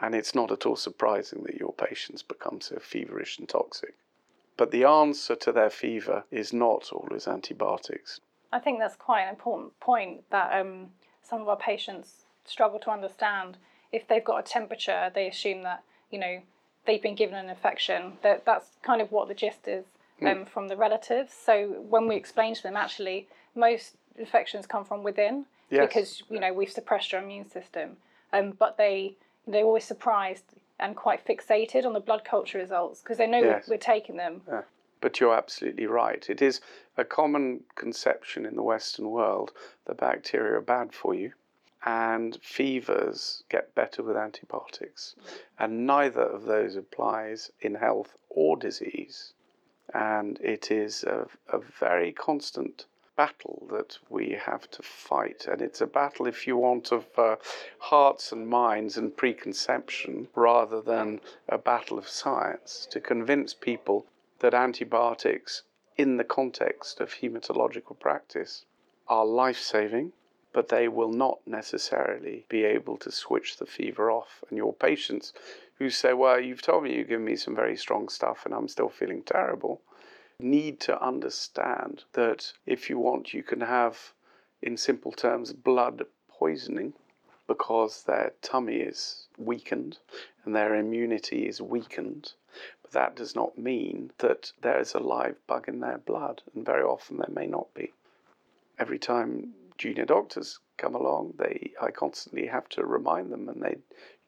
And 0.00 0.14
it's 0.14 0.34
not 0.34 0.50
at 0.50 0.66
all 0.66 0.76
surprising 0.76 1.44
that 1.44 1.56
your 1.56 1.72
patients 1.72 2.22
become 2.22 2.60
so 2.60 2.78
feverish 2.78 3.38
and 3.38 3.48
toxic. 3.48 3.94
But 4.56 4.70
the 4.70 4.84
answer 4.84 5.34
to 5.36 5.52
their 5.52 5.70
fever 5.70 6.24
is 6.30 6.52
not 6.52 6.90
always 6.92 7.28
antibiotics. 7.28 8.20
I 8.52 8.58
think 8.58 8.78
that's 8.78 8.96
quite 8.96 9.22
an 9.22 9.30
important 9.30 9.78
point 9.80 10.22
that 10.30 10.58
um, 10.58 10.88
some 11.28 11.40
of 11.40 11.48
our 11.48 11.56
patients 11.56 12.24
struggle 12.44 12.78
to 12.80 12.90
understand. 12.90 13.56
If 13.92 14.06
they've 14.08 14.24
got 14.24 14.38
a 14.38 14.42
temperature, 14.42 15.10
they 15.14 15.26
assume 15.28 15.62
that, 15.62 15.82
you 16.10 16.18
know, 16.18 16.40
they've 16.86 17.02
been 17.02 17.14
given 17.14 17.34
an 17.34 17.48
infection. 17.48 18.14
That 18.22 18.44
that's 18.44 18.70
kind 18.82 19.00
of 19.00 19.12
what 19.12 19.28
the 19.28 19.34
gist 19.34 19.66
is 19.66 19.84
um, 20.22 20.26
mm. 20.26 20.48
from 20.48 20.68
the 20.68 20.76
relatives. 20.76 21.32
So 21.32 21.84
when 21.88 22.08
we 22.08 22.16
explain 22.16 22.54
to 22.54 22.62
them, 22.62 22.76
actually, 22.76 23.28
most 23.54 23.96
infections 24.18 24.66
come 24.66 24.84
from 24.84 25.02
within 25.02 25.46
yes. 25.70 25.86
because 25.86 26.22
you 26.30 26.40
know 26.40 26.52
we've 26.52 26.70
suppressed 26.70 27.12
your 27.12 27.22
immune 27.22 27.48
system. 27.48 27.96
Um, 28.32 28.52
but 28.58 28.76
they 28.76 29.16
they're 29.46 29.64
always 29.64 29.84
surprised 29.84 30.44
and 30.78 30.94
quite 30.94 31.26
fixated 31.26 31.84
on 31.86 31.92
the 31.92 32.00
blood 32.00 32.24
culture 32.24 32.58
results 32.58 33.00
because 33.00 33.18
they 33.18 33.26
know 33.26 33.40
yes. 33.40 33.68
we're, 33.68 33.78
taking 33.78 34.16
them. 34.16 34.42
Yeah. 34.46 34.62
But 35.06 35.20
you're 35.20 35.36
absolutely 35.36 35.86
right. 35.86 36.28
It 36.28 36.42
is 36.42 36.60
a 36.96 37.04
common 37.04 37.62
conception 37.76 38.44
in 38.44 38.56
the 38.56 38.62
Western 38.64 39.08
world 39.08 39.52
that 39.84 39.98
bacteria 39.98 40.58
are 40.58 40.60
bad 40.60 40.92
for 40.92 41.14
you 41.14 41.32
and 41.84 42.36
fevers 42.42 43.44
get 43.48 43.72
better 43.76 44.02
with 44.02 44.16
antibiotics. 44.16 45.14
And 45.60 45.86
neither 45.86 46.22
of 46.22 46.46
those 46.46 46.74
applies 46.74 47.52
in 47.60 47.76
health 47.76 48.16
or 48.30 48.56
disease. 48.56 49.32
And 49.94 50.40
it 50.40 50.72
is 50.72 51.04
a, 51.04 51.28
a 51.50 51.60
very 51.60 52.10
constant 52.10 52.86
battle 53.14 53.68
that 53.70 53.98
we 54.10 54.32
have 54.32 54.68
to 54.72 54.82
fight. 54.82 55.46
And 55.46 55.62
it's 55.62 55.80
a 55.80 55.86
battle, 55.86 56.26
if 56.26 56.48
you 56.48 56.56
want, 56.56 56.90
of 56.90 57.06
uh, 57.16 57.36
hearts 57.78 58.32
and 58.32 58.48
minds 58.48 58.96
and 58.96 59.16
preconception 59.16 60.26
rather 60.34 60.80
than 60.80 61.20
a 61.48 61.58
battle 61.58 61.96
of 61.96 62.08
science 62.08 62.88
to 62.90 62.98
convince 62.98 63.54
people 63.54 64.04
that 64.40 64.54
antibiotics, 64.54 65.62
in 65.96 66.16
the 66.16 66.24
context 66.24 67.00
of 67.00 67.14
hematological 67.14 67.98
practice, 67.98 68.64
are 69.08 69.24
life 69.24 69.58
saving. 69.58 70.12
But 70.52 70.68
they 70.68 70.88
will 70.88 71.12
not 71.12 71.46
necessarily 71.46 72.46
be 72.48 72.64
able 72.64 72.96
to 72.98 73.12
switch 73.12 73.58
the 73.58 73.66
fever 73.66 74.10
off. 74.10 74.42
And 74.48 74.56
your 74.56 74.72
patients 74.72 75.34
who 75.78 75.90
say, 75.90 76.14
Well, 76.14 76.40
you've 76.40 76.62
told 76.62 76.84
me 76.84 76.94
you've 76.94 77.08
given 77.08 77.26
me 77.26 77.36
some 77.36 77.54
very 77.54 77.76
strong 77.76 78.08
stuff 78.08 78.46
and 78.46 78.54
I'm 78.54 78.68
still 78.68 78.88
feeling 78.88 79.22
terrible 79.22 79.82
need 80.38 80.78
to 80.80 81.02
understand 81.02 82.04
that 82.12 82.52
if 82.66 82.90
you 82.90 82.98
want, 82.98 83.32
you 83.32 83.42
can 83.42 83.60
have, 83.60 84.12
in 84.60 84.76
simple 84.76 85.12
terms, 85.12 85.52
blood 85.52 86.04
poisoning 86.28 86.92
because 87.46 88.02
their 88.02 88.32
tummy 88.42 88.76
is 88.76 89.28
weakened 89.38 89.98
and 90.44 90.54
their 90.54 90.74
immunity 90.74 91.46
is 91.46 91.62
weakened. 91.62 92.32
But 92.86 92.92
that 92.92 93.16
does 93.16 93.34
not 93.34 93.58
mean 93.58 94.12
that 94.18 94.52
there 94.60 94.78
is 94.78 94.94
a 94.94 95.00
live 95.00 95.44
bug 95.48 95.68
in 95.68 95.80
their 95.80 95.98
blood, 95.98 96.42
and 96.54 96.64
very 96.64 96.84
often 96.84 97.16
there 97.16 97.28
may 97.28 97.48
not 97.48 97.74
be. 97.74 97.92
Every 98.78 99.00
time 99.00 99.54
junior 99.76 100.04
doctors 100.04 100.60
come 100.76 100.94
along, 100.94 101.34
they 101.36 101.72
I 101.80 101.90
constantly 101.90 102.46
have 102.46 102.68
to 102.70 102.86
remind 102.86 103.32
them, 103.32 103.48
and 103.48 103.60
they 103.60 103.78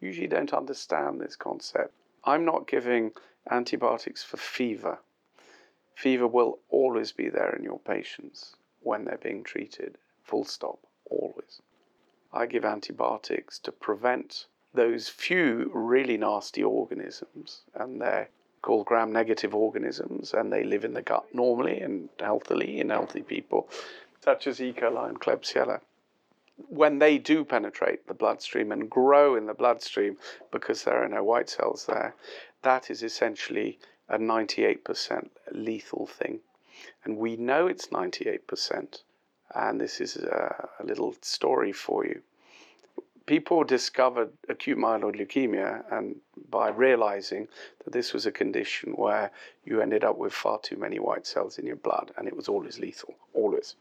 usually 0.00 0.26
don't 0.26 0.52
understand 0.52 1.20
this 1.20 1.36
concept. 1.36 1.94
I'm 2.24 2.44
not 2.44 2.66
giving 2.66 3.12
antibiotics 3.48 4.24
for 4.24 4.38
fever. 4.38 4.98
Fever 5.94 6.26
will 6.26 6.58
always 6.68 7.12
be 7.12 7.28
there 7.28 7.54
in 7.54 7.62
your 7.62 7.78
patients 7.78 8.56
when 8.80 9.04
they're 9.04 9.18
being 9.18 9.44
treated, 9.44 9.98
full 10.24 10.44
stop, 10.44 10.80
always. 11.08 11.62
I 12.32 12.46
give 12.46 12.64
antibiotics 12.64 13.60
to 13.60 13.70
prevent 13.70 14.46
those 14.74 15.08
few 15.08 15.70
really 15.72 16.16
nasty 16.16 16.64
organisms, 16.64 17.62
and 17.72 18.00
they're 18.02 18.30
called 18.62 18.86
gram 18.86 19.12
negative 19.12 19.54
organisms, 19.54 20.34
and 20.34 20.52
they 20.52 20.64
live 20.64 20.84
in 20.84 20.94
the 20.94 21.02
gut 21.02 21.26
normally 21.34 21.80
and 21.80 22.08
healthily 22.18 22.80
in 22.80 22.90
healthy 22.90 23.22
people, 23.22 23.68
such 24.22 24.46
as 24.46 24.60
E. 24.60 24.72
coli 24.72 25.08
and 25.08 25.20
Klebsiella. 25.20 25.80
When 26.68 26.98
they 26.98 27.18
do 27.18 27.44
penetrate 27.44 28.06
the 28.06 28.14
bloodstream 28.14 28.72
and 28.72 28.90
grow 28.90 29.36
in 29.36 29.46
the 29.46 29.54
bloodstream 29.54 30.18
because 30.50 30.82
there 30.82 31.02
are 31.02 31.08
no 31.08 31.22
white 31.22 31.48
cells 31.48 31.86
there, 31.86 32.14
that 32.62 32.90
is 32.90 33.02
essentially 33.02 33.78
a 34.08 34.18
98% 34.18 35.28
lethal 35.52 36.06
thing. 36.06 36.40
And 37.04 37.16
we 37.18 37.36
know 37.36 37.66
it's 37.66 37.88
98%. 37.88 39.02
And 39.54 39.80
this 39.80 40.00
is 40.00 40.16
a, 40.16 40.68
a 40.80 40.84
little 40.84 41.14
story 41.20 41.72
for 41.72 42.04
you. 42.04 42.22
People 43.28 43.62
discovered 43.62 44.32
acute 44.48 44.78
myeloid 44.78 45.16
leukemia 45.16 45.84
and 45.92 46.16
by 46.48 46.70
realizing 46.70 47.46
that 47.84 47.92
this 47.92 48.14
was 48.14 48.24
a 48.24 48.32
condition 48.32 48.94
where 48.94 49.30
you 49.66 49.82
ended 49.82 50.02
up 50.02 50.16
with 50.16 50.32
far 50.32 50.58
too 50.60 50.78
many 50.78 50.98
white 50.98 51.26
cells 51.26 51.58
in 51.58 51.66
your 51.66 51.76
blood 51.76 52.10
and 52.16 52.26
it 52.26 52.34
was 52.34 52.48
always 52.48 52.78
lethal, 52.78 53.14
always. 53.34 53.76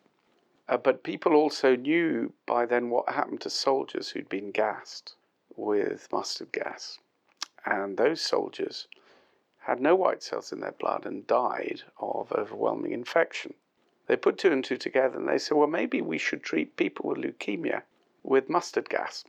Uh, 0.68 0.75
but 0.75 1.01
people 1.01 1.34
also 1.34 1.77
knew 1.77 2.34
by 2.46 2.66
then 2.66 2.89
what 2.89 3.08
happened 3.08 3.39
to 3.39 3.50
soldiers 3.50 4.10
who'd 4.10 4.27
been 4.27 4.51
gassed 4.51 5.16
with 5.56 6.12
mustard 6.12 6.51
gas. 6.51 7.00
And 7.66 7.96
those 7.96 8.20
soldiers 8.20 8.89
had 9.60 9.80
no 9.80 9.96
white 9.96 10.24
cells 10.24 10.51
in 10.51 10.60
their 10.60 10.74
blood 10.74 11.06
and 11.06 11.25
died 11.25 11.84
of 12.00 12.34
overwhelming 12.34 12.92
infection. 12.92 13.54
They 14.08 14.18
put 14.18 14.38
two 14.38 14.51
and 14.51 14.62
two 14.62 14.75
together 14.75 15.18
and 15.18 15.30
they 15.30 15.38
said, 15.38 15.56
well, 15.56 15.68
maybe 15.68 16.01
we 16.01 16.18
should 16.18 16.44
treat 16.44 16.75
people 16.75 17.10
with 17.10 17.20
leukemia 17.20 17.84
with 18.24 18.50
mustard 18.50 18.89
gas. 18.89 19.24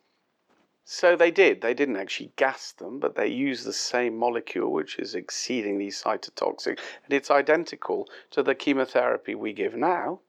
So 0.91 1.17
they 1.17 1.31
did. 1.31 1.61
They 1.61 1.75
didn't 1.75 1.99
actually 1.99 2.33
gas 2.37 2.73
them, 2.73 2.99
but 2.99 3.15
they 3.15 3.27
used 3.27 3.67
the 3.67 3.75
same 3.75 4.17
molecule, 4.17 4.73
which 4.73 4.99
is 4.99 5.15
exceedingly 5.15 5.89
cytotoxic, 5.89 6.79
and 7.05 7.13
it's 7.13 7.31
identical 7.31 8.09
to 8.31 8.43
the 8.43 8.55
chemotherapy 8.55 9.35
we 9.35 9.53
give 9.53 9.75
now, 9.75 10.21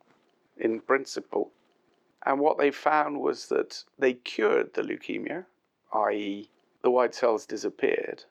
in 0.58 0.82
principle. 0.82 1.54
And 2.25 2.42
what 2.42 2.58
they 2.58 2.72
found 2.72 3.22
was 3.22 3.48
that 3.48 3.86
they 3.98 4.16
cured 4.16 4.74
the 4.74 4.82
leukemia, 4.82 5.46
i.e., 5.94 6.50
the 6.82 6.92
white 6.92 7.16
cells 7.16 7.46
disappeared, 7.46 8.25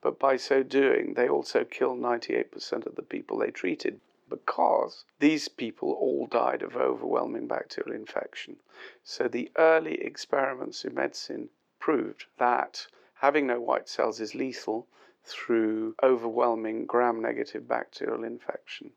but 0.00 0.18
by 0.18 0.38
so 0.38 0.62
doing, 0.62 1.12
they 1.12 1.28
also 1.28 1.64
killed 1.64 2.00
98% 2.00 2.86
of 2.86 2.94
the 2.94 3.02
people 3.02 3.36
they 3.36 3.50
treated 3.50 4.00
because 4.30 5.04
these 5.18 5.48
people 5.48 5.92
all 5.92 6.26
died 6.28 6.62
of 6.62 6.76
overwhelming 6.76 7.46
bacterial 7.46 7.94
infection. 7.94 8.56
So 9.02 9.28
the 9.28 9.52
early 9.56 10.00
experiments 10.00 10.86
in 10.86 10.94
medicine 10.94 11.50
proved 11.84 12.24
that 12.38 12.86
having 13.12 13.46
no 13.46 13.60
white 13.60 13.86
cells 13.90 14.18
is 14.18 14.34
lethal 14.34 14.86
through 15.22 15.94
overwhelming 16.02 16.86
gram 16.86 17.20
negative 17.20 17.68
bacterial 17.68 18.24
infection. 18.24 18.90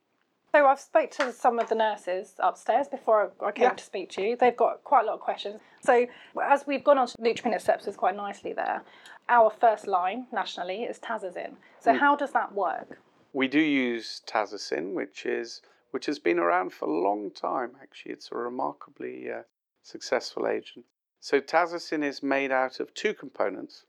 So 0.56 0.66
I've 0.66 0.80
spoke 0.80 1.12
to 1.12 1.34
some 1.34 1.60
of 1.60 1.68
the 1.68 1.76
nurses 1.76 2.36
upstairs 2.40 2.88
before 2.88 3.34
I 3.42 3.52
came 3.52 3.64
Yeah. 3.64 3.74
to 3.74 3.84
speak 3.84 4.10
to 4.12 4.22
you. 4.22 4.38
They've 4.38 4.56
got 4.56 4.86
quite 4.86 5.04
a 5.04 5.08
lot 5.08 5.16
of 5.16 5.20
questions. 5.20 5.60
So 5.82 6.08
as 6.42 6.66
we've 6.66 6.84
gone 6.84 6.98
on 6.98 7.08
to 7.08 7.18
neutropenic 7.18 7.62
sepsis 7.62 7.98
quite 7.98 8.16
nicely 8.16 8.54
there, 8.54 8.84
our 9.28 9.50
first 9.50 9.86
line 9.86 10.28
nationally 10.32 10.84
is 10.84 10.98
Tazocin. 10.98 11.58
So 11.82 11.94
how 11.94 12.16
does 12.16 12.32
that 12.32 12.54
work? 12.54 13.00
We 13.34 13.50
do 13.50 13.60
use 13.60 14.22
Tazocin, 14.26 14.94
which 14.94 15.26
is 15.26 15.62
which 15.92 16.06
has 16.06 16.20
been 16.20 16.40
around 16.40 16.72
for 16.72 16.86
a 16.88 17.02
long 17.10 17.32
time. 17.32 17.72
Actually, 17.82 18.14
it's 18.14 18.32
a 18.32 18.38
remarkably 18.38 19.30
uh, 19.30 19.42
successful 19.84 20.48
agent. 20.48 20.86
So 21.30 21.42
Tazocin 21.42 22.06
is 22.06 22.24
made 22.24 22.54
out 22.54 22.80
of 22.80 22.94
two 22.94 23.14
components. 23.14 23.84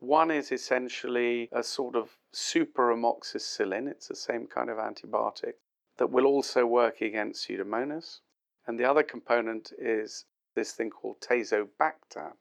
One 0.00 0.30
is 0.30 0.52
essentially 0.52 1.48
a 1.50 1.62
sort 1.62 1.96
of 1.96 2.18
super 2.32 2.94
amoxicillin. 2.94 3.88
It's 3.88 4.08
the 4.08 4.14
same 4.14 4.46
kind 4.46 4.68
of 4.68 4.76
antibiotic 4.76 5.54
that 5.96 6.10
will 6.10 6.26
also 6.26 6.66
work 6.66 7.00
against 7.00 7.48
Pseudomonas. 7.48 8.20
And 8.66 8.78
the 8.78 8.84
other 8.84 9.02
component 9.02 9.72
is 9.78 10.26
this 10.54 10.72
thing 10.72 10.90
called 10.90 11.22
Tazobactam. 11.22 12.34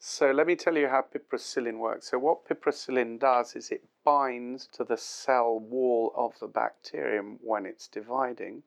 So 0.00 0.32
let 0.32 0.48
me 0.48 0.56
tell 0.56 0.76
you 0.76 0.88
how 0.88 1.02
piperacillin 1.02 1.78
works. 1.78 2.10
So 2.10 2.18
what 2.18 2.48
piperacillin 2.48 3.20
does 3.20 3.54
is 3.54 3.70
it 3.70 3.84
binds 4.04 4.66
to 4.72 4.82
the 4.82 4.96
cell 4.96 5.56
wall 5.56 6.12
of 6.16 6.36
the 6.40 6.48
bacterium 6.48 7.38
when 7.40 7.64
it's 7.64 7.86
dividing. 7.86 8.64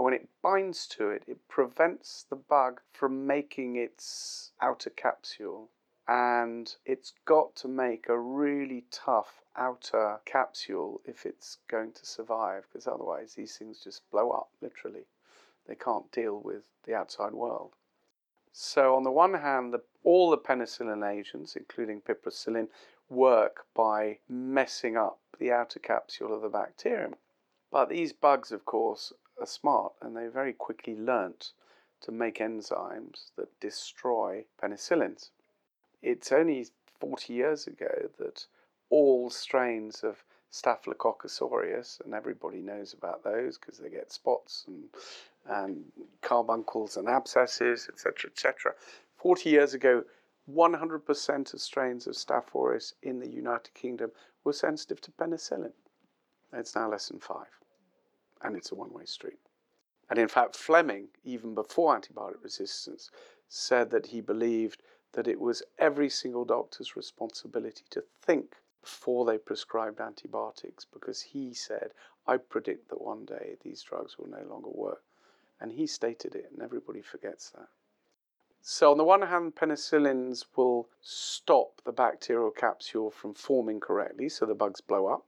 And 0.00 0.04
when 0.06 0.14
it 0.14 0.30
binds 0.40 0.86
to 0.96 1.10
it, 1.10 1.24
it 1.26 1.46
prevents 1.46 2.22
the 2.22 2.34
bug 2.34 2.80
from 2.90 3.26
making 3.26 3.76
its 3.76 4.50
outer 4.58 4.88
capsule. 4.88 5.68
And 6.08 6.74
it's 6.86 7.12
got 7.26 7.54
to 7.56 7.68
make 7.68 8.08
a 8.08 8.18
really 8.18 8.86
tough 8.90 9.42
outer 9.56 10.20
capsule 10.24 11.02
if 11.04 11.26
it's 11.26 11.58
going 11.68 11.92
to 11.92 12.06
survive, 12.06 12.66
because 12.66 12.86
otherwise 12.86 13.34
these 13.34 13.58
things 13.58 13.84
just 13.84 14.10
blow 14.10 14.30
up, 14.30 14.48
literally. 14.62 15.04
They 15.66 15.74
can't 15.74 16.10
deal 16.12 16.40
with 16.40 16.62
the 16.84 16.94
outside 16.94 17.34
world. 17.34 17.74
So, 18.52 18.96
on 18.96 19.02
the 19.02 19.10
one 19.10 19.34
hand, 19.34 19.70
the, 19.70 19.82
all 20.02 20.30
the 20.30 20.38
penicillin 20.38 21.06
agents, 21.06 21.56
including 21.56 22.00
piperacillin, 22.00 22.68
work 23.10 23.66
by 23.74 24.20
messing 24.30 24.96
up 24.96 25.20
the 25.38 25.52
outer 25.52 25.78
capsule 25.78 26.32
of 26.32 26.40
the 26.40 26.48
bacterium. 26.48 27.16
But 27.70 27.90
these 27.90 28.12
bugs, 28.14 28.50
of 28.50 28.64
course, 28.64 29.12
are 29.40 29.46
smart 29.46 29.92
and 30.00 30.16
they 30.16 30.26
very 30.28 30.52
quickly 30.52 30.96
learnt 30.96 31.52
to 32.02 32.12
make 32.12 32.38
enzymes 32.38 33.30
that 33.36 33.60
destroy 33.60 34.44
penicillins. 34.62 35.30
It's 36.02 36.32
only 36.32 36.66
40 36.98 37.32
years 37.32 37.66
ago 37.66 38.10
that 38.18 38.46
all 38.90 39.30
strains 39.30 40.02
of 40.02 40.24
Staphylococcus 40.50 41.40
aureus, 41.40 42.00
and 42.04 42.12
everybody 42.12 42.60
knows 42.60 42.92
about 42.92 43.22
those 43.22 43.56
because 43.56 43.78
they 43.78 43.88
get 43.88 44.10
spots 44.10 44.64
and, 44.66 44.88
and 45.46 45.84
carbuncles 46.22 46.96
and 46.96 47.08
abscesses, 47.08 47.88
etc., 47.88 48.30
etc. 48.30 48.74
40 49.16 49.48
years 49.48 49.74
ago, 49.74 50.04
100% 50.52 51.54
of 51.54 51.60
strains 51.60 52.06
of 52.08 52.14
Staph 52.14 52.54
aureus 52.54 52.94
in 53.02 53.20
the 53.20 53.28
United 53.28 53.72
Kingdom 53.74 54.10
were 54.42 54.52
sensitive 54.52 55.00
to 55.02 55.12
penicillin. 55.12 55.72
It's 56.52 56.74
now 56.74 56.90
less 56.90 57.08
than 57.08 57.20
five, 57.20 57.59
and 58.42 58.56
it's 58.56 58.72
a 58.72 58.74
one 58.74 58.92
way 58.92 59.04
street. 59.04 59.38
And 60.08 60.18
in 60.18 60.28
fact, 60.28 60.56
Fleming, 60.56 61.08
even 61.24 61.54
before 61.54 61.98
antibiotic 61.98 62.42
resistance, 62.42 63.10
said 63.48 63.90
that 63.90 64.06
he 64.06 64.20
believed 64.20 64.82
that 65.12 65.28
it 65.28 65.40
was 65.40 65.62
every 65.78 66.08
single 66.08 66.44
doctor's 66.44 66.96
responsibility 66.96 67.84
to 67.90 68.04
think 68.22 68.56
before 68.82 69.24
they 69.24 69.38
prescribed 69.38 70.00
antibiotics 70.00 70.84
because 70.84 71.20
he 71.20 71.52
said, 71.52 71.92
I 72.26 72.38
predict 72.38 72.88
that 72.88 73.00
one 73.00 73.24
day 73.24 73.56
these 73.62 73.82
drugs 73.82 74.18
will 74.18 74.28
no 74.28 74.42
longer 74.48 74.70
work. 74.70 75.02
And 75.60 75.72
he 75.72 75.86
stated 75.86 76.34
it, 76.34 76.50
and 76.52 76.62
everybody 76.62 77.02
forgets 77.02 77.50
that. 77.50 77.68
So, 78.62 78.90
on 78.90 78.98
the 78.98 79.04
one 79.04 79.22
hand, 79.22 79.54
penicillins 79.54 80.44
will 80.56 80.88
stop 81.00 81.80
the 81.84 81.92
bacterial 81.92 82.50
capsule 82.50 83.10
from 83.10 83.34
forming 83.34 83.80
correctly, 83.80 84.28
so 84.28 84.46
the 84.46 84.54
bugs 84.54 84.80
blow 84.80 85.06
up. 85.06 85.26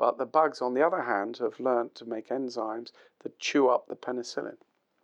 But 0.00 0.16
the 0.16 0.24
bugs, 0.24 0.62
on 0.62 0.72
the 0.72 0.82
other 0.82 1.02
hand, 1.02 1.36
have 1.42 1.60
learnt 1.60 1.94
to 1.96 2.06
make 2.06 2.30
enzymes 2.30 2.90
that 3.18 3.38
chew 3.38 3.68
up 3.68 3.86
the 3.86 3.94
penicillin. 3.94 4.56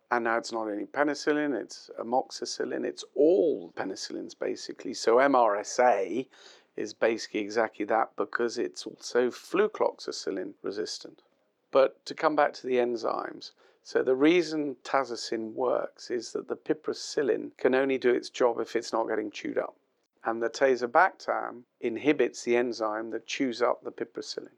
And 0.09 0.23
now 0.23 0.39
it's 0.39 0.51
not 0.51 0.67
only 0.67 0.87
penicillin, 0.87 1.53
it's 1.53 1.91
amoxicillin, 1.99 2.83
it's 2.83 3.05
all 3.13 3.71
penicillins 3.73 4.33
basically. 4.35 4.95
So 4.95 5.17
MRSA 5.17 6.27
is 6.75 6.93
basically 6.95 7.41
exactly 7.41 7.85
that 7.85 8.15
because 8.15 8.57
it's 8.57 8.87
also 8.87 9.29
flucloxacillin 9.29 10.55
resistant. 10.63 11.21
But 11.69 12.03
to 12.07 12.15
come 12.15 12.35
back 12.35 12.53
to 12.53 12.65
the 12.65 12.77
enzymes, 12.77 13.51
so 13.83 14.01
the 14.01 14.15
reason 14.15 14.77
tazocin 14.83 15.53
works 15.53 16.09
is 16.09 16.31
that 16.31 16.47
the 16.47 16.57
piperacillin 16.57 17.55
can 17.57 17.75
only 17.75 17.99
do 17.99 18.15
its 18.15 18.31
job 18.31 18.59
if 18.59 18.75
it's 18.75 18.93
not 18.93 19.07
getting 19.07 19.29
chewed 19.29 19.59
up. 19.59 19.75
And 20.23 20.41
the 20.41 20.49
tazobactam 20.49 21.65
inhibits 21.81 22.41
the 22.41 22.57
enzyme 22.57 23.11
that 23.11 23.27
chews 23.27 23.61
up 23.61 23.83
the 23.83 23.91
piperacillin. 23.91 24.57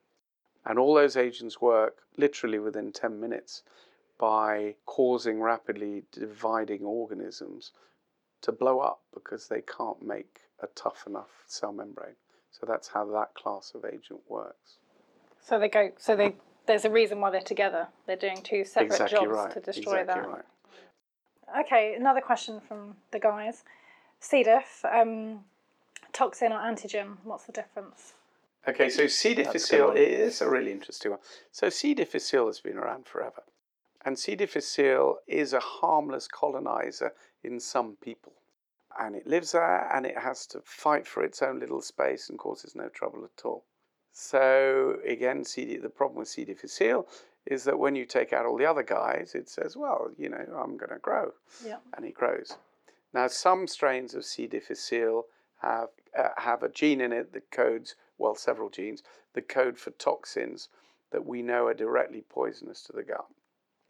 And 0.66 0.78
all 0.78 0.94
those 0.94 1.18
agents 1.18 1.62
work 1.62 1.98
literally 2.18 2.60
within 2.60 2.92
10 2.92 3.20
minutes 3.20 3.64
by 4.18 4.76
causing 4.86 5.42
rapidly 5.42 6.04
dividing 6.12 6.84
organisms 6.84 7.72
to 8.42 8.52
blow 8.52 8.80
up 8.80 9.02
because 9.14 9.48
they 9.48 9.62
can't 9.62 10.02
make 10.02 10.42
a 10.62 10.68
tough 10.76 11.06
enough 11.08 11.44
cell 11.48 11.72
membrane. 11.72 12.16
So 12.52 12.66
that's 12.68 12.88
how 12.90 13.06
that 13.12 13.34
class 13.34 13.72
of 13.76 13.86
agent 13.86 14.22
works. 14.28 14.78
So 15.42 15.60
they 15.60 15.70
go. 15.70 15.92
So 15.98 16.16
they. 16.16 16.36
There's 16.66 16.86
a 16.86 16.90
reason 16.90 17.20
why 17.20 17.32
they're 17.32 17.42
together. 17.42 17.88
They're 18.06 18.16
doing 18.16 18.42
two 18.44 18.64
separate 18.64 18.92
exactly 18.92 19.18
jobs 19.18 19.32
right. 19.32 19.52
to 19.54 19.60
destroy 19.60 20.02
exactly 20.02 20.30
that. 20.30 20.46
right. 21.56 21.66
Okay, 21.66 21.96
another 21.96 22.22
question 22.22 22.60
from 22.60 22.96
the 23.10 23.20
guys. 23.20 23.64
C. 24.20 24.44
diff, 24.44 24.86
um, 24.86 25.40
toxin 26.14 26.52
or 26.52 26.60
antigen? 26.60 27.18
What's 27.24 27.46
the 27.46 27.54
difference? 27.54 28.14
Okay, 28.68 28.90
so 28.90 29.08
C. 29.08 29.34
That's 29.34 29.40
a 29.40 29.44
good 29.44 29.54
difficile 29.54 29.92
is 29.92 30.42
a 30.42 30.50
really 30.50 30.72
interesting 30.72 31.12
one. 31.12 31.20
So 31.52 31.70
C. 31.70 31.94
difficile 31.94 32.48
has 32.48 32.60
been 32.60 32.78
around 32.78 33.08
forever. 33.08 33.44
And 34.06 34.18
C. 34.18 34.36
difficile 34.36 35.20
is 35.28 35.54
a 35.54 35.60
harmless 35.60 36.28
colonizer 36.28 37.14
in 37.44 37.60
some 37.60 37.98
people. 38.02 38.34
And 39.00 39.16
it 39.16 39.28
lives 39.28 39.54
there 39.54 39.90
and 39.94 40.06
it 40.06 40.18
has 40.18 40.46
to 40.48 40.62
fight 40.64 41.08
for 41.08 41.24
its 41.24 41.42
own 41.42 41.60
little 41.60 41.82
space 41.82 42.30
and 42.30 42.38
causes 42.38 42.76
no 42.76 42.90
trouble 42.90 43.24
at 43.24 43.46
all. 43.46 43.64
So 44.12 44.98
again, 45.06 45.44
the 45.56 45.92
problem 45.96 46.20
with 46.20 46.28
C. 46.28 46.44
difficile 46.44 47.08
is 47.46 47.64
that 47.64 47.80
when 47.80 47.96
you 47.96 48.06
take 48.06 48.34
out 48.34 48.46
all 48.46 48.58
the 48.58 48.66
other 48.66 48.84
guys, 48.84 49.34
it 49.36 49.50
says, 49.50 49.78
well, 49.78 50.12
you 50.18 50.30
know, 50.30 50.46
I'm 50.62 50.78
going 50.78 50.92
to 50.92 51.00
grow. 51.02 51.32
Yeah. 51.66 51.78
And 51.96 52.06
it 52.06 52.14
grows. 52.14 52.58
Now, 53.14 53.28
some 53.28 53.68
strains 53.68 54.14
of 54.14 54.26
C. 54.26 54.48
difficile 54.48 55.26
have, 55.62 55.90
uh, 56.18 56.30
have 56.38 56.64
a 56.64 56.70
gene 56.70 57.02
in 57.02 57.12
it 57.12 57.34
that 57.34 57.50
codes, 57.52 57.96
well, 58.20 58.36
several 58.36 58.70
genes, 58.70 59.02
that 59.34 59.50
code 59.50 59.78
for 59.78 59.92
toxins 59.92 60.70
that 61.12 61.26
we 61.26 61.42
know 61.42 61.66
are 61.66 61.74
directly 61.74 62.22
poisonous 62.30 62.84
to 62.84 62.94
the 62.94 63.04
gut. 63.04 63.26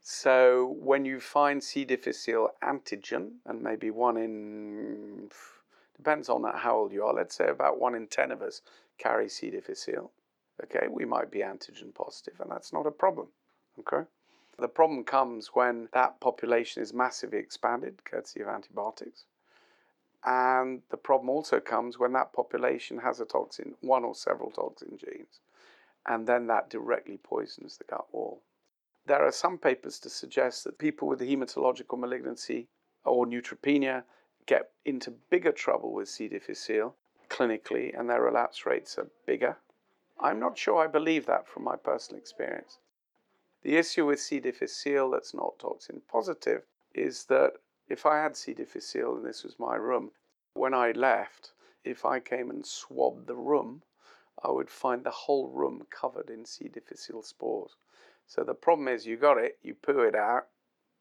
So 0.01 0.77
when 0.79 1.03
you 1.03 1.19
find 1.19 1.61
C. 1.61 1.83
difficile 1.83 2.53
antigen, 2.63 3.31
and 3.45 3.61
maybe 3.61 3.91
one 3.91 4.15
in, 4.15 5.29
depends 5.97 6.29
on 6.29 6.43
how 6.55 6.77
old 6.77 6.93
you 6.93 7.03
are, 7.03 7.13
let's 7.13 7.35
say 7.35 7.49
about 7.49 7.79
one 7.79 7.95
in 7.95 8.07
10 8.07 8.31
of 8.31 8.41
us 8.41 8.61
carry 8.97 9.27
C. 9.27 9.49
difficile, 9.49 10.11
okay, 10.63 10.87
we 10.89 11.03
might 11.05 11.29
be 11.29 11.39
antigen 11.39 11.93
positive, 11.93 12.39
and 12.39 12.49
that's 12.49 12.71
not 12.71 12.87
a 12.87 12.91
problem, 12.91 13.27
okay? 13.79 14.07
The 14.57 14.67
problem 14.67 15.03
comes 15.03 15.47
when 15.53 15.89
that 15.93 16.19
population 16.19 16.81
is 16.81 16.93
massively 16.93 17.39
expanded, 17.39 18.03
courtesy 18.05 18.41
of 18.41 18.47
antibiotics. 18.47 19.25
And 20.25 20.81
the 20.89 20.97
problem 20.97 21.29
also 21.29 21.59
comes 21.59 21.97
when 21.97 22.13
that 22.13 22.33
population 22.33 22.97
has 22.99 23.19
a 23.19 23.25
toxin, 23.25 23.75
one 23.81 24.03
or 24.03 24.13
several 24.13 24.51
toxin 24.51 24.97
genes, 24.97 25.39
and 26.05 26.27
then 26.27 26.47
that 26.47 26.69
directly 26.69 27.17
poisons 27.17 27.77
the 27.77 27.85
gut 27.85 28.05
wall. 28.11 28.41
There 29.05 29.25
are 29.25 29.31
some 29.31 29.57
papers 29.57 29.97
to 29.99 30.09
suggest 30.09 30.65
that 30.65 30.77
people 30.77 31.07
with 31.07 31.21
hematological 31.21 31.97
malignancy 31.97 32.67
or 33.05 33.25
neutropenia 33.25 34.03
get 34.45 34.71
into 34.85 35.11
bigger 35.29 35.51
trouble 35.51 35.93
with 35.93 36.09
C. 36.09 36.27
difficile 36.27 36.95
clinically, 37.29 37.97
and 37.97 38.09
their 38.09 38.21
relapse 38.21 38.65
rates 38.65 38.97
are 38.97 39.07
bigger. 39.25 39.57
I'm 40.19 40.39
not 40.39 40.57
sure 40.57 40.83
I 40.83 40.87
believe 40.87 41.25
that 41.27 41.47
from 41.47 41.63
my 41.63 41.77
personal 41.77 42.19
experience. 42.19 42.79
The 43.61 43.77
issue 43.77 44.05
with 44.05 44.19
C. 44.19 44.39
difficile 44.39 45.09
that's 45.09 45.33
not 45.33 45.59
toxin 45.59 46.01
positive 46.11 46.63
is 46.93 47.25
that 47.25 47.53
if 47.89 48.05
I 48.05 48.21
had 48.21 48.37
C. 48.37 48.53
difficile 48.53 49.17
and 49.17 49.25
this 49.25 49.43
was 49.43 49.59
my 49.59 49.75
room, 49.75 50.11
when 50.53 50.73
I 50.73 50.91
left, 50.91 51.53
if 51.83 52.05
I 52.05 52.19
came 52.19 52.49
and 52.49 52.65
swabbed 52.65 53.27
the 53.27 53.35
room, 53.35 53.81
I 54.43 54.51
would 54.51 54.69
find 54.69 55.03
the 55.03 55.11
whole 55.11 55.49
room 55.49 55.85
covered 55.89 56.29
in 56.29 56.45
C. 56.45 56.67
difficile 56.67 57.23
spores. 57.23 57.75
So 58.27 58.43
the 58.43 58.53
problem 58.53 58.87
is 58.87 59.07
you 59.07 59.17
got 59.17 59.37
it, 59.37 59.57
you 59.63 59.73
poo 59.73 60.01
it 60.01 60.15
out, 60.15 60.47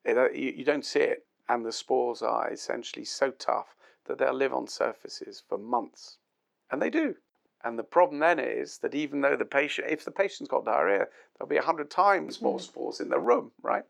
it, 0.05 0.17
uh, 0.17 0.31
you, 0.31 0.53
you 0.57 0.65
don't 0.65 0.85
see 0.85 1.01
it, 1.01 1.27
and 1.49 1.65
the 1.65 1.73
spores 1.73 2.23
are 2.23 2.51
essentially 2.51 3.05
so 3.05 3.31
tough 3.31 3.77
that 4.07 4.19
they'll 4.19 4.33
live 4.33 4.55
on 4.55 4.67
surfaces 4.67 5.43
for 5.47 5.59
months. 5.59 6.19
And 6.71 6.81
they 6.81 6.91
do. 6.91 7.17
And 7.63 7.79
the 7.79 7.85
problem 7.85 8.21
then 8.21 8.39
is 8.39 8.79
that 8.79 8.95
even 8.95 9.21
though 9.21 9.37
the 9.37 9.45
patient, 9.45 9.89
if 9.91 10.05
the 10.05 10.11
patient's 10.11 10.51
got 10.51 10.65
diarrhea, 10.65 11.09
there'll 11.37 11.49
be 11.49 11.57
100 11.57 11.91
times 11.91 12.41
more 12.41 12.61
spores 12.61 13.01
in 13.01 13.09
the 13.09 13.19
room, 13.19 13.53
right? 13.63 13.85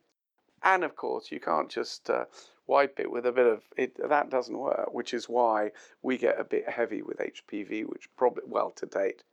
And 0.63 0.83
of 0.83 0.97
course, 0.97 1.31
you 1.31 1.39
can't 1.39 1.69
just 1.69 2.11
uh, 2.11 2.25
wipe 2.69 3.01
it 3.01 3.11
with 3.11 3.27
a 3.27 3.33
bit 3.33 3.47
of 3.47 3.63
it. 3.77 3.97
That 4.09 4.31
doesn't 4.31 4.57
work, 4.57 4.93
which 4.95 5.13
is 5.13 5.29
why 5.29 5.73
we 6.03 6.17
get 6.17 6.39
a 6.39 6.45
bit 6.45 6.69
heavy 6.69 7.03
with 7.03 7.19
HPV, 7.19 7.87
which 7.87 8.09
probably, 8.17 8.45
well, 8.47 8.71
to 8.77 8.87
date, 8.87 9.25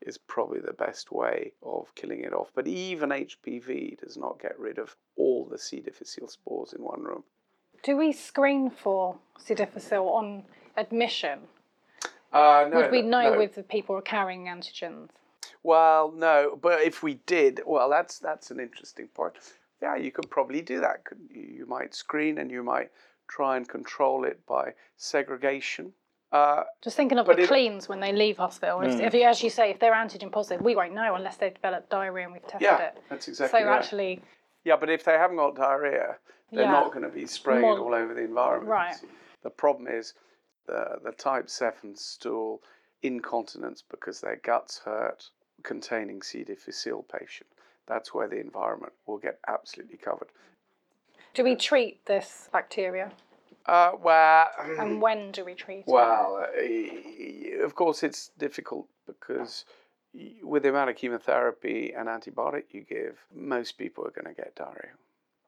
is 0.00 0.16
probably 0.16 0.60
the 0.60 0.72
best 0.72 1.12
way 1.12 1.52
of 1.62 1.94
killing 1.94 2.20
it 2.20 2.32
off. 2.32 2.50
But 2.54 2.66
even 2.66 3.10
HPV 3.10 4.00
does 4.00 4.16
not 4.16 4.40
get 4.40 4.58
rid 4.58 4.78
of 4.78 4.96
all 5.16 5.44
the 5.44 5.58
C. 5.58 5.80
difficile 5.80 6.28
spores 6.28 6.72
in 6.72 6.82
one 6.82 7.02
room. 7.02 7.24
Do 7.82 7.96
we 7.96 8.12
screen 8.12 8.70
for 8.70 9.16
C. 9.38 9.54
difficile 9.54 10.08
on 10.08 10.44
admission? 10.76 11.40
Uh, 12.32 12.68
no, 12.70 12.76
Would 12.78 12.90
we 12.90 13.02
know 13.02 13.32
no. 13.32 13.38
with 13.38 13.54
the 13.54 13.62
people 13.62 13.96
are 13.96 14.02
carrying 14.02 14.46
antigens? 14.46 15.08
Well, 15.62 16.12
no, 16.14 16.58
but 16.60 16.82
if 16.82 17.02
we 17.02 17.14
did, 17.26 17.60
well, 17.66 17.88
that's 17.88 18.18
that's 18.18 18.50
an 18.50 18.60
interesting 18.60 19.08
point. 19.08 19.34
Yeah, 19.84 19.96
you 19.96 20.10
could 20.10 20.30
probably 20.30 20.62
do 20.62 20.80
that. 20.80 21.04
Couldn't 21.04 21.30
you? 21.30 21.42
You 21.42 21.66
might 21.66 21.94
screen 21.94 22.38
and 22.38 22.50
you 22.50 22.62
might 22.62 22.90
try 23.28 23.58
and 23.58 23.68
control 23.68 24.24
it 24.24 24.38
by 24.46 24.72
segregation. 24.96 25.92
Uh, 26.32 26.62
Just 26.82 26.96
thinking 26.96 27.18
of 27.18 27.26
the 27.26 27.32
it- 27.38 27.46
cleans 27.48 27.86
when 27.86 28.00
they 28.00 28.10
leave 28.10 28.38
hospital. 28.38 28.80
If, 28.80 28.98
if 28.98 29.12
you, 29.12 29.24
as 29.24 29.42
you 29.42 29.50
say, 29.50 29.68
if 29.70 29.78
they're 29.78 29.92
antigen 29.92 30.32
positive, 30.32 30.64
we 30.64 30.74
won't 30.74 30.94
know 30.94 31.14
unless 31.14 31.36
they've 31.36 31.52
developed 31.52 31.90
diarrhea 31.90 32.24
and 32.24 32.32
we've 32.32 32.42
tested 32.46 32.62
yeah, 32.62 32.78
it. 32.88 32.98
that's 33.10 33.26
So 33.26 33.30
exactly 33.32 33.62
right. 33.62 33.78
actually, 33.78 34.22
Yeah, 34.64 34.76
but 34.76 34.88
if 34.88 35.04
they 35.04 35.12
haven't 35.12 35.36
got 35.36 35.54
diarrhea, 35.54 36.16
they're 36.50 36.62
Yeah. 36.64 36.70
not 36.80 36.90
going 36.92 37.02
to 37.04 37.10
be 37.10 37.26
spraying 37.26 37.60
More- 37.60 37.78
all 37.78 37.94
over 37.94 38.14
the 38.14 38.22
environment. 38.22 38.70
Right. 38.70 38.96
The 39.42 39.50
problem 39.50 39.86
is 39.86 40.14
the 40.66 40.98
the 41.04 41.12
type 41.12 41.50
seven 41.50 41.94
stool 41.94 42.62
incontinence 43.02 43.82
because 43.82 44.22
their 44.22 44.36
guts 44.36 44.78
hurt, 44.78 45.28
containing 45.62 46.22
C. 46.22 46.42
difficile 46.42 47.02
patient. 47.02 47.50
That's 47.86 48.14
where 48.14 48.28
the 48.28 48.40
environment 48.40 48.92
will 49.06 49.18
get 49.18 49.38
absolutely 49.48 49.98
covered. 49.98 50.28
do 51.34 51.44
we 51.44 51.56
treat 51.56 52.04
this 52.06 52.48
bacteria? 52.52 53.12
Uh, 53.66 53.92
well, 54.02 54.48
And 54.78 55.00
when 55.00 55.32
do 55.32 55.44
we 55.44 55.54
treat 55.54 55.80
it? 55.80 55.84
Well, 55.86 56.46
uh, 56.46 57.64
of 57.64 57.74
course, 57.74 58.02
it's 58.02 58.30
difficult 58.38 58.86
because 59.06 59.64
with 60.42 60.62
the 60.62 60.68
amount 60.68 60.90
of 60.90 60.96
chemotherapy 60.96 61.92
and 61.96 62.08
antibiotic 62.08 62.64
you 62.70 62.82
give, 62.82 63.18
most 63.34 63.78
people 63.78 64.06
are 64.06 64.10
going 64.10 64.32
to 64.32 64.40
get 64.40 64.54
diarrhea. 64.54 64.92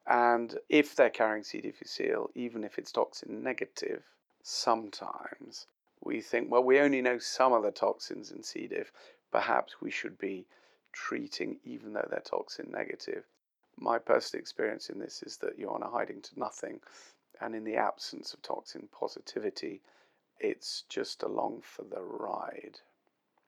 And 0.07 0.57
if 0.69 0.95
they're 0.95 1.09
carrying 1.09 1.43
C. 1.43 1.61
difficile, 1.61 2.29
even 2.33 2.63
if 2.63 2.77
it's 2.77 2.91
toxin 2.91 3.43
negative, 3.43 4.03
sometimes 4.41 5.67
we 6.03 6.21
think, 6.21 6.49
well, 6.51 6.63
we 6.63 6.79
only 6.79 7.01
know 7.01 7.19
some 7.19 7.53
of 7.53 7.63
the 7.63 7.71
toxins 7.71 8.31
in 8.31 8.41
C. 8.43 8.67
diff. 8.67 8.91
Perhaps 9.31 9.75
we 9.81 9.91
should 9.91 10.17
be 10.17 10.45
treating 10.97 11.59
even 11.63 11.93
though 11.93 12.07
they're 12.09 12.19
toxin 12.19 12.71
negative. 12.71 13.23
My 13.77 13.99
personal 13.99 14.41
experience 14.41 14.89
in 14.89 14.99
this 14.99 15.21
is 15.21 15.37
that 15.37 15.59
you're 15.59 15.73
on 15.73 15.83
a 15.83 15.89
hiding 15.89 16.21
to 16.21 16.39
nothing 16.39 16.79
and 17.39 17.53
in 17.53 17.63
the 17.63 17.75
absence 17.75 18.33
of 18.33 18.41
toxin 18.41 18.89
positivity, 18.91 19.81
it's 20.39 20.83
just 20.89 21.21
along 21.21 21.61
for 21.61 21.83
the 21.83 22.01
ride. 22.01 22.79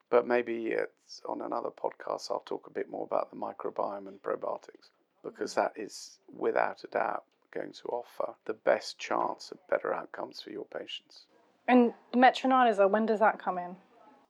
But 0.10 0.28
maybe 0.28 0.68
it's 0.68 1.22
on 1.28 1.42
another 1.42 1.70
podcast, 1.70 2.30
I'll 2.30 2.44
talk 2.46 2.68
a 2.68 2.74
bit 2.74 2.90
more 2.90 3.04
about 3.04 3.32
the 3.32 3.38
microbiome 3.38 4.08
and 4.08 4.22
probiotics 4.22 4.90
because 5.24 5.54
mm-hmm. 5.54 5.62
that 5.62 5.74
is 5.76 6.20
without 6.38 6.84
a 6.84 6.88
doubt 6.88 7.24
going 7.52 7.74
to 7.74 7.88
offer 7.88 8.36
the 8.46 8.54
best 8.54 9.00
chance 9.00 9.52
of 9.52 9.58
better 9.70 9.94
outcomes 9.94 10.40
for 10.40 10.52
your 10.52 10.66
patients. 10.66 11.26
And 11.68 11.94
metronidazole, 12.14 12.92
when 12.92 13.08
does 13.08 13.20
that 13.20 13.40
come 13.40 13.58
in? 13.58 13.76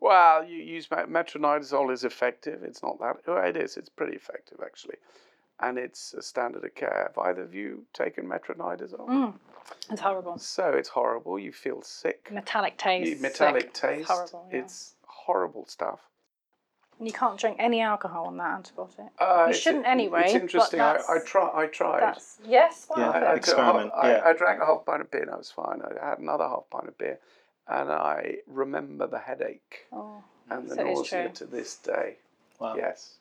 Well, 0.02 0.46
you 0.46 0.58
use 0.58 0.88
metronidazole 0.88 1.92
is 1.92 2.04
effective. 2.04 2.64
It's 2.64 2.82
not 2.82 3.00
that. 3.00 3.18
Well, 3.28 3.44
it 3.46 3.58
is. 3.58 3.76
It's 3.78 3.90
pretty 3.90 4.16
effective 4.16 4.60
actually, 4.64 4.96
and 5.60 5.78
it's 5.78 6.14
a 6.14 6.22
standard 6.22 6.64
of 6.64 6.74
care. 6.76 7.12
Have 7.14 7.18
either 7.26 7.42
of 7.44 7.54
you 7.54 7.86
taken 7.94 8.26
metronidazole? 8.28 9.08
Mm. 9.10 9.34
It's 9.92 10.02
horrible. 10.02 10.38
So 10.38 10.70
it's 10.72 10.90
horrible. 10.90 11.38
You 11.38 11.52
feel 11.52 11.82
sick. 11.82 12.30
Metallic 12.32 12.78
taste. 12.78 13.10
You- 13.10 13.22
metallic 13.22 13.64
sick. 13.64 13.74
taste. 13.74 14.00
It's 14.02 14.10
horrible. 14.10 14.50
Yeah. 14.52 14.60
It's 14.60 14.94
horrible 15.06 15.66
stuff. 15.68 16.00
And 16.98 17.08
you 17.08 17.14
can't 17.14 17.38
drink 17.40 17.58
any 17.60 17.80
alcohol 17.82 18.26
on 18.26 18.36
that 18.38 18.62
antibiotic. 18.64 19.10
Uh, 19.20 19.46
you 19.48 19.54
shouldn't 19.54 19.86
anyway. 19.86 20.24
It's 20.26 20.34
interesting. 20.34 20.82
I, 20.82 20.94
that's- 20.94 21.10
I 21.10 21.20
try. 21.20 21.50
I 21.54 21.66
tried. 21.68 22.02
That's 22.02 22.38
yes. 22.46 22.88
Wow. 22.90 22.96
Yeah, 22.98 23.10
I, 23.12 23.20
I, 23.20 23.36
experiment, 23.36 23.92
half- 23.94 24.04
I, 24.04 24.12
yeah. 24.12 24.22
I 24.26 24.34
drank 24.34 24.62
a 24.62 24.66
half 24.66 24.86
pint 24.86 25.02
of 25.02 25.12
beer 25.12 25.22
and 25.22 25.32
I 25.32 25.36
was 25.38 25.52
fine. 25.52 25.82
I 25.82 26.10
had 26.10 26.20
another 26.20 26.46
half 26.46 26.64
pint 26.70 26.88
of 26.90 26.98
beer, 26.98 27.20
and 27.70 27.92
I 27.92 28.38
remember 28.48 29.08
the 29.08 29.20
headache 29.20 29.86
Oh. 29.94 30.24
and 30.50 30.70
the 30.70 30.76
So 30.76 30.84
nausea 30.84 31.30
to 31.30 31.46
this 31.46 31.76
day. 31.78 32.16
Wow. 32.60 32.76
Yes. 32.76 33.16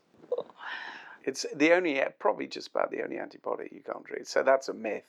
It's 1.25 1.45
the 1.55 1.73
only, 1.73 2.01
probably 2.19 2.47
just 2.47 2.69
about 2.69 2.91
the 2.91 3.03
only 3.03 3.17
antibiotic 3.17 3.73
you 3.73 3.81
can't 3.85 4.05
drink. 4.05 4.27
So 4.27 4.43
that's 4.43 4.69
a 4.69 4.73
myth, 4.75 5.05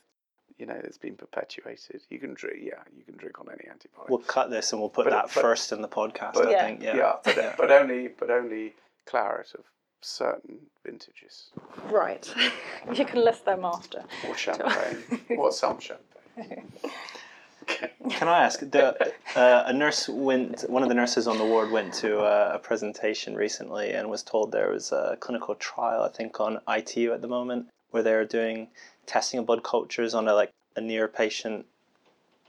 you 0.58 0.66
know, 0.66 0.78
that's 0.84 0.98
been 0.98 1.16
perpetuated. 1.16 2.02
You 2.10 2.20
can 2.20 2.34
drink, 2.34 2.58
yeah, 2.62 2.82
you 2.98 3.04
can 3.04 3.16
drink 3.16 3.40
on 3.40 3.48
any 3.50 3.70
antibiotic. 3.70 4.10
We'll 4.10 4.20
cut 4.20 4.50
this 4.50 4.72
and 4.74 4.82
we'll 4.82 4.90
put 4.90 5.06
But- 5.06 5.12
that 5.12 5.24
but- 5.34 5.42
first 5.42 5.72
in 5.72 5.82
the 5.82 5.88
podcast. 5.88 6.34
but- 6.34 6.48
I 6.48 6.52
Yeah. 6.52 6.66
think. 6.66 6.82
yeah, 6.84 6.96
Yeah. 6.98 7.16
but, 7.24 7.58
but 7.58 7.72
only, 7.72 8.10
but 8.10 8.30
only 8.30 8.76
claret 9.06 9.54
of 9.56 9.64
certain 10.02 10.60
vintages 10.84 11.52
Right. 11.90 12.32
you 12.94 13.06
can 13.06 13.24
list 13.24 13.46
them 13.46 13.64
after. 13.66 14.04
or 14.28 14.36
champagne 14.46 15.04
or 15.38 15.52
some 15.52 15.80
champagne. 15.80 16.72
Can 18.10 18.28
I 18.28 18.44
ask? 18.44 18.60
The, 18.60 19.14
uh, 19.36 19.64
a 19.66 19.74
nurse 19.74 20.10
went. 20.10 20.62
One 20.70 20.84
of 20.84 20.90
the 20.90 20.96
nurses 20.96 21.28
on 21.28 21.38
the 21.38 21.46
ward 21.46 21.72
went 21.72 21.94
to 21.96 22.20
a, 22.20 22.56
a 22.56 22.60
presentation 22.60 23.36
recently 23.36 23.92
and 23.92 24.10
was 24.10 24.24
told 24.24 24.52
there 24.52 24.72
was 24.72 24.92
a 24.92 25.18
clinical 25.20 25.56
trial, 25.56 26.04
I 26.04 26.10
think, 26.10 26.40
on 26.40 26.60
ITU 26.68 27.14
at 27.14 27.22
the 27.22 27.28
moment, 27.28 27.68
where 27.92 28.04
they're 28.04 28.26
doing 28.26 28.68
testing 29.06 29.40
of 29.40 29.46
blood 29.46 29.64
cultures 29.64 30.14
on 30.14 30.28
a 30.28 30.34
like 30.34 30.52
a 30.76 30.82
near 30.82 31.08
patient 31.08 31.66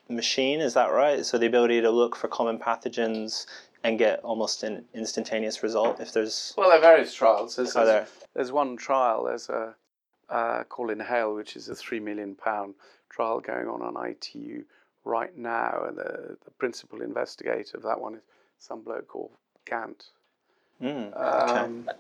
machine. 0.09 0.61
Is 0.61 0.75
that 0.75 0.93
right? 0.93 1.25
So 1.25 1.39
the 1.39 1.47
ability 1.47 1.81
to 1.83 1.91
look 1.91 2.17
for 2.17 2.29
common 2.29 2.59
pathogens 2.59 3.47
and 3.83 3.99
get 3.99 4.21
almost 4.21 4.63
an 4.63 4.85
instantaneous 4.95 5.63
result 5.63 6.01
if 6.01 6.13
there's. 6.13 6.55
Well, 6.57 6.69
there 6.69 6.79
are 6.79 6.83
various 6.83 7.15
trials. 7.15 7.57
There's, 7.57 7.77
Are 7.77 7.85
there's, 7.85 8.09
there? 8.09 8.29
there's 8.35 8.53
one 8.53 8.77
trial. 8.77 9.25
There's 9.25 9.49
a 9.49 9.75
uh, 10.29 10.65
called 10.65 10.91
Inhale, 10.91 11.35
which 11.35 11.57
is 11.57 11.69
a 11.69 11.75
three 11.75 12.01
million 12.01 12.35
pound 12.35 12.75
trial 13.09 13.41
going 13.41 13.67
on 13.69 13.83
on 13.83 14.09
ITU 14.11 14.65
right 15.05 15.37
now, 15.37 15.85
and 15.89 15.97
the, 15.99 16.37
the 16.45 16.51
principal 16.53 17.01
investigator 17.03 17.77
of 17.77 17.83
that 17.85 18.01
one 18.01 18.15
is 18.17 18.21
some 18.59 18.83
bloke 18.83 19.09
called 19.09 19.33
Gant. 19.65 20.11
Mm, 20.83 21.15
Um, 21.17 21.91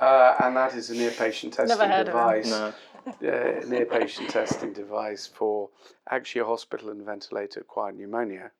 uh, 0.00 0.34
and 0.42 0.56
that 0.56 0.74
is 0.74 0.90
a 0.90 0.94
near 0.94 1.10
patient 1.10 1.52
testing 1.54 1.78
Never 1.78 1.92
heard 1.92 2.08
of 2.08 2.14
him. 2.14 2.42
device. 2.42 2.50
no. 2.50 2.74
uh, 3.28 3.66
near 3.66 3.84
patient 3.86 4.30
testing 4.30 4.72
device 4.72 5.26
for 5.26 5.68
actually 6.10 6.40
a 6.40 6.44
hospital 6.44 6.90
and 6.90 7.02
ventilator 7.04 7.60
acquired 7.60 7.96
pneumonia 7.98 8.50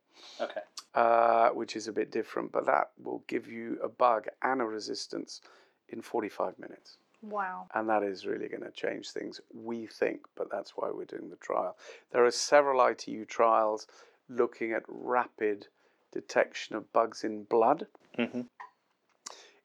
Okay. 0.40 0.60
uh, 0.94 1.48
which 1.50 1.76
is 1.76 1.88
a 1.88 1.92
bit 1.92 2.10
different, 2.10 2.52
but 2.52 2.66
that 2.66 2.90
will 3.02 3.22
give 3.26 3.48
you 3.48 3.78
a 3.82 3.88
bug 3.88 4.26
and 4.42 4.60
a 4.60 4.64
resistance 4.64 5.40
in 5.88 6.02
45 6.02 6.58
minutes. 6.58 6.98
Wow. 7.28 7.66
And 7.74 7.88
that 7.88 8.02
is 8.02 8.26
really 8.26 8.48
going 8.48 8.62
to 8.62 8.70
change 8.70 9.10
things, 9.10 9.40
we 9.52 9.86
think, 9.86 10.20
but 10.36 10.50
that's 10.50 10.72
why 10.76 10.90
we're 10.90 11.04
doing 11.04 11.30
the 11.30 11.36
trial. 11.36 11.76
There 12.12 12.24
are 12.24 12.30
several 12.30 12.86
ITU 12.86 13.24
trials 13.24 13.86
looking 14.28 14.72
at 14.72 14.82
rapid 14.88 15.68
detection 16.12 16.76
of 16.76 16.92
bugs 16.92 17.24
in 17.24 17.44
blood. 17.44 17.86
hmm 18.16 18.42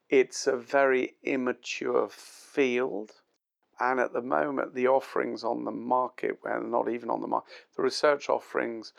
It's 0.10 0.48
a 0.48 0.58
very 0.58 1.16
immature 1.24 2.08
field. 2.10 3.12
And 3.82 4.00
at 4.00 4.12
the 4.12 4.22
moment, 4.22 4.74
the 4.74 4.88
offerings 4.88 5.44
on 5.44 5.64
the 5.64 5.72
market, 5.72 6.40
well, 6.44 6.62
not 6.62 6.90
even 6.90 7.10
on 7.10 7.22
the 7.22 7.28
market, 7.28 7.50
the 7.78 7.84
research 7.84 8.28
offerings 8.30 8.92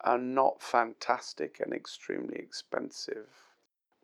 are 0.00 0.18
not 0.18 0.62
fantastic 0.62 1.60
and 1.60 1.72
extremely 1.74 2.36
expensive. 2.36 3.28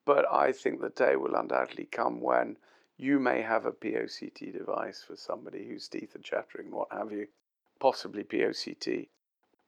But 0.04 0.30
I 0.30 0.52
think 0.52 0.80
the 0.80 0.90
day 0.90 1.16
will 1.16 1.34
undoubtedly 1.34 1.86
come 1.90 2.20
when 2.20 2.56
you 3.00 3.20
may 3.20 3.42
have 3.42 3.64
a 3.64 3.70
POCT 3.70 4.52
device 4.52 5.04
for 5.06 5.14
somebody 5.14 5.64
whose 5.68 5.86
teeth 5.86 6.16
are 6.16 6.20
chattering 6.20 6.72
what 6.72 6.88
have 6.90 7.12
you, 7.12 7.28
possibly 7.78 8.24
POCT, 8.24 9.06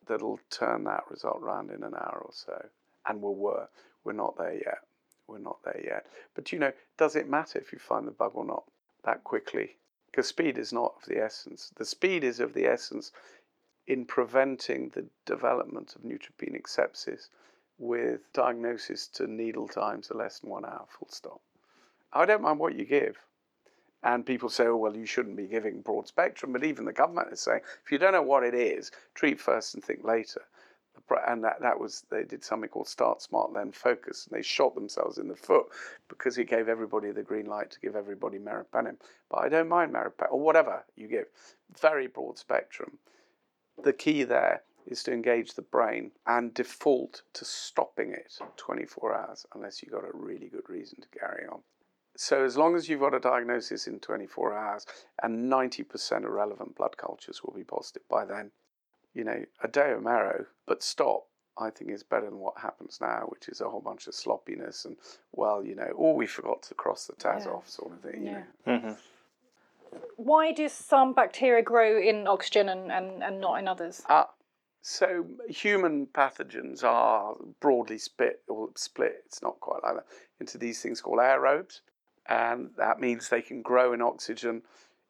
that'll 0.09 0.41
turn 0.51 0.83
that 0.85 1.09
result 1.09 1.41
round 1.41 1.71
in 1.71 1.85
an 1.85 1.95
hour 1.95 2.23
or 2.25 2.33
so. 2.33 2.67
And 3.07 3.23
we'll 3.23 3.37
work. 3.37 3.71
We're 4.03 4.13
not 4.13 4.37
there 4.37 4.55
yet. 4.55 4.81
We're 5.29 5.39
not 5.39 5.63
there 5.65 5.81
yet. 5.83 6.07
But 6.35 6.51
you 6.51 6.59
know, 6.59 6.73
does 6.99 7.15
it 7.15 7.29
matter 7.29 7.61
if 7.61 7.73
you 7.73 7.79
find 7.79 8.05
the 8.07 8.11
bug 8.11 8.33
or 8.35 8.45
not 8.45 8.65
that 9.05 9.23
quickly? 9.23 9.77
Because 10.11 10.27
speed 10.27 10.59
is 10.59 10.73
not 10.73 10.97
of 10.97 11.07
the 11.07 11.23
essence. 11.23 11.71
The 11.77 11.85
speed 11.85 12.25
is 12.25 12.41
of 12.41 12.53
the 12.53 12.67
essence 12.67 13.13
in 13.87 14.07
preventing 14.07 14.89
the 14.89 15.07
development 15.25 15.95
of 15.95 16.03
neutropenic 16.03 16.65
sepsis 16.65 17.29
with 17.79 18.33
diagnosis 18.33 19.07
to 19.07 19.29
needle 19.29 19.69
times 19.69 20.11
of 20.11 20.17
less 20.17 20.41
than 20.41 20.51
one 20.51 20.65
hour, 20.65 20.87
full 20.89 21.09
stop. 21.11 21.41
I 22.13 22.27
don't 22.27 22.43
mind 22.43 22.59
what 22.59 22.75
you 22.75 22.85
give. 22.85 23.19
And 24.03 24.25
people 24.25 24.49
say, 24.49 24.67
oh, 24.67 24.77
well, 24.77 24.97
you 24.97 25.07
shouldn't 25.07 25.37
be 25.37 25.47
giving 25.47 25.83
broad 25.83 26.09
spectrum. 26.09 26.53
But 26.53 26.65
even 26.65 26.87
the 26.87 26.93
government 26.93 27.33
is 27.33 27.41
saying, 27.41 27.61
if 27.85 27.93
you 27.93 27.99
don't 27.99 28.13
know 28.13 28.23
what 28.23 28.45
it 28.45 28.55
is, 28.55 28.91
treat 29.15 29.41
first 29.41 29.75
and 29.75 29.85
think 29.85 30.05
later. 30.05 30.43
and 31.27 31.45
that, 31.45 31.61
that 31.61 31.79
was 31.79 32.05
they 32.11 32.25
did 32.25 32.45
something 32.45 32.69
called 32.69 32.89
start 32.89 33.21
smart 33.23 33.53
then 33.55 33.73
focus 33.73 34.27
and 34.27 34.39
they 34.39 34.43
shot 34.43 34.75
themselves 34.75 35.19
in 35.19 35.29
the 35.29 35.37
foot 35.37 35.67
because 36.09 36.39
it 36.39 36.49
gave 36.49 36.69
everybody 36.69 37.11
the 37.11 37.23
green 37.23 37.47
light 37.47 37.71
to 37.71 37.81
give 37.81 37.97
everybody 37.97 38.39
meropenem 38.39 38.97
but 39.31 39.39
i 39.39 39.49
don't 39.49 39.69
mind 39.69 39.93
meropenem 39.93 40.31
or 40.33 40.41
whatever 40.41 40.85
you 40.97 41.09
give 41.09 41.27
very 41.81 42.07
broad 42.07 42.39
spectrum 42.39 42.99
the 43.83 43.93
key 43.93 44.23
there 44.25 44.63
is 44.87 45.03
to 45.03 45.13
engage 45.13 45.55
the 45.55 45.63
brain 45.63 46.11
and 46.27 46.55
default 46.55 47.23
to 47.33 47.45
stopping 47.45 48.13
it 48.13 48.39
24 48.57 49.15
hours 49.17 49.47
unless 49.55 49.83
you've 49.83 49.93
got 49.93 50.05
a 50.05 50.11
really 50.17 50.49
good 50.49 50.69
reason 50.69 51.01
to 51.01 51.19
carry 51.19 51.47
on 51.47 51.61
so 52.21 52.45
as 52.45 52.57
long 52.57 52.77
as 52.77 52.89
you've 52.89 53.01
got 53.01 53.15
a 53.15 53.21
diagnosis 53.21 53.87
in 53.87 53.99
24 53.99 54.55
hours 54.55 54.87
and 55.23 55.51
90% 55.51 56.25
of 56.25 56.31
relevant 56.31 56.77
blood 56.77 56.97
cultures 56.99 57.43
will 57.43 57.55
be 57.55 57.65
positive 57.65 58.07
by 58.09 58.25
then 58.27 58.51
you 59.15 59.25
know, 59.25 59.45
a 59.63 59.69
day 59.69 59.93
of 59.93 60.03
marrow, 60.03 60.45
but 60.67 60.83
stop, 60.83 61.27
I 61.59 61.71
think 61.71 61.91
is 61.91 62.03
better 62.03 62.27
than 62.27 62.39
what 62.39 62.59
happens 62.59 62.99
now, 63.01 63.25
which 63.29 63.49
is 63.49 63.61
a 63.61 63.69
whole 63.69 63.81
bunch 63.81 64.07
of 64.07 64.15
sloppiness 64.15 64.85
and, 64.85 64.97
well, 65.33 65.65
you 65.65 65.75
know, 65.75 65.93
oh, 65.99 66.13
we 66.13 66.27
forgot 66.27 66.63
to 66.65 66.75
cross 66.75 67.07
the 67.07 67.15
TAS 67.15 67.45
Yeah. 67.47 67.53
off 67.53 67.69
sort 67.69 67.93
of 67.93 68.01
thing, 68.01 68.25
you 68.25 68.31
Yeah. 68.31 68.45
know. 68.67 68.79
hmm 68.79 70.01
Why 70.17 70.53
do 70.53 70.69
some 70.69 71.15
bacteria 71.15 71.63
grow 71.63 71.99
in 71.99 72.27
oxygen 72.27 72.69
and, 72.69 72.93
and, 72.93 73.23
and 73.23 73.41
not 73.41 73.59
in 73.59 73.67
others? 73.67 74.03
Ah, 74.09 74.31
so 74.83 75.27
human 75.49 76.07
pathogens 76.07 76.85
are 76.85 77.35
broadly 77.61 77.99
split, 77.99 78.43
or 78.47 78.71
split, 78.77 79.23
it's 79.27 79.43
not 79.43 79.59
quite 79.61 79.83
like 79.83 79.97
that, 79.97 80.07
into 80.39 80.59
these 80.59 80.81
things 80.81 81.01
called 81.01 81.19
aerobes. 81.19 81.81
And 82.31 82.71
that 82.77 83.01
means 83.01 83.29
they 83.29 83.43
can 83.43 83.61
grow 83.61 83.93
in 83.93 84.01
oxygen, 84.01 84.63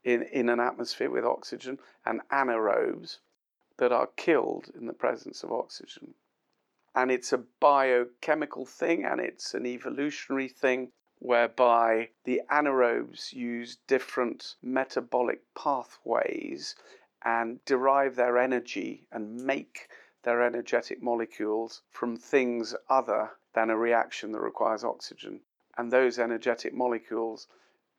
in, 0.03 0.23
in 0.23 0.49
an 0.49 0.59
atmosphere 0.59 1.11
with 1.11 1.25
oxygen, 1.25 1.79
and 2.07 2.23
anaerobes 2.31 3.19
that 3.77 3.93
are 3.93 4.09
killed 4.17 4.71
in 4.75 4.87
the 4.87 4.95
presence 4.95 5.43
of 5.43 5.53
oxygen. 5.53 6.15
And 6.95 7.11
it's 7.11 7.33
a 7.35 7.45
biochemical 7.61 8.65
thing 8.65 9.05
and 9.05 9.21
it's 9.21 9.53
an 9.53 9.67
evolutionary 9.67 10.49
thing 10.49 10.93
whereby 11.19 12.09
the 12.25 12.41
anaerobes 12.51 13.35
use 13.35 13.77
different 13.87 14.57
metabolic 14.63 15.43
pathways 15.55 16.75
and 17.23 17.63
derive 17.67 18.17
their 18.17 18.39
energy 18.39 19.07
and 19.13 19.45
make 19.45 19.91
their 20.23 20.43
energetic 20.43 21.03
molecules 21.03 21.83
from 21.91 22.17
things 22.17 22.75
other 22.89 23.31
than 23.53 23.69
a 23.69 23.77
reaction 23.77 24.33
that 24.33 24.41
requires 24.41 24.83
oxygen. 24.83 25.43
And 25.81 25.91
those 25.91 26.19
energetic 26.19 26.75
molecules 26.75 27.49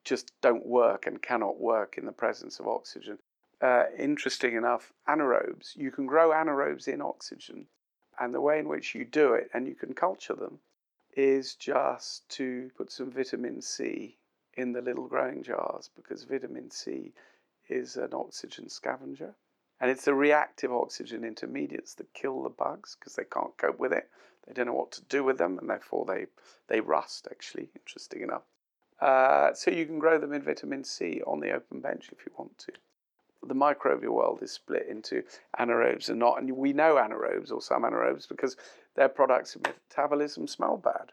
just 0.04 0.30
don't 0.40 0.64
work 0.64 1.08
and 1.08 1.20
cannot 1.20 1.58
work 1.58 1.98
in 1.98 2.06
the 2.06 2.12
presence 2.12 2.60
of 2.60 2.68
oxygen. 2.68 3.18
Uh, 3.60 3.86
interesting 3.98 4.54
enough, 4.54 4.92
anaerobes, 5.08 5.74
you 5.74 5.90
can 5.90 6.06
grow 6.06 6.30
anaerobes 6.30 6.86
in 6.86 7.02
oxygen. 7.02 7.66
And 8.20 8.32
the 8.32 8.40
way 8.40 8.60
in 8.60 8.68
which 8.68 8.94
you 8.94 9.04
do 9.04 9.34
it, 9.34 9.50
and 9.52 9.66
you 9.66 9.74
can 9.74 9.94
culture 9.94 10.34
them, 10.34 10.60
is 11.16 11.56
just 11.56 12.28
to 12.36 12.70
put 12.76 12.92
some 12.92 13.10
vitamin 13.10 13.60
C 13.60 14.16
in 14.54 14.70
the 14.70 14.80
little 14.80 15.08
growing 15.08 15.42
jars 15.42 15.90
because 15.96 16.22
vitamin 16.22 16.70
C 16.70 17.12
is 17.68 17.96
an 17.96 18.14
oxygen 18.14 18.68
scavenger. 18.68 19.34
And 19.80 19.90
it's 19.90 20.04
the 20.04 20.14
reactive 20.14 20.72
oxygen 20.72 21.24
intermediates 21.24 21.94
that 21.94 22.14
kill 22.14 22.44
the 22.44 22.48
bugs 22.48 22.96
because 22.96 23.16
they 23.16 23.24
can't 23.24 23.58
cope 23.58 23.80
with 23.80 23.92
it. 23.92 24.08
They 24.46 24.52
don't 24.52 24.66
know 24.66 24.74
what 24.74 24.92
to 24.92 25.02
do 25.04 25.22
with 25.24 25.38
them, 25.38 25.58
and 25.58 25.70
therefore 25.70 26.04
they, 26.04 26.26
they 26.68 26.80
rust, 26.80 27.28
actually, 27.30 27.68
interesting 27.76 28.22
enough. 28.22 28.42
Uh, 29.00 29.52
so 29.52 29.70
you 29.70 29.86
can 29.86 29.98
grow 29.98 30.18
them 30.18 30.32
in 30.32 30.42
vitamin 30.42 30.84
C 30.84 31.22
on 31.26 31.40
the 31.40 31.50
open 31.50 31.80
bench 31.80 32.08
if 32.12 32.24
you 32.24 32.32
want 32.36 32.56
to. 32.58 32.72
The 33.44 33.54
microbial 33.54 34.10
world 34.10 34.40
is 34.42 34.52
split 34.52 34.86
into 34.88 35.24
anaerobes 35.58 36.08
and 36.08 36.20
not, 36.20 36.40
and 36.40 36.56
we 36.56 36.72
know 36.72 36.94
anaerobes 36.94 37.50
or 37.50 37.60
some 37.60 37.82
anaerobes 37.82 38.28
because 38.28 38.56
their 38.94 39.08
products 39.08 39.56
of 39.56 39.62
metabolism 39.62 40.46
smell 40.46 40.76
bad. 40.76 41.10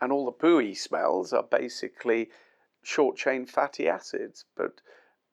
And 0.00 0.12
all 0.12 0.24
the 0.24 0.32
pooey 0.32 0.74
smells 0.76 1.32
are 1.34 1.42
basically 1.42 2.30
short 2.82 3.16
chain 3.16 3.44
fatty 3.44 3.88
acids. 3.88 4.46
But 4.56 4.80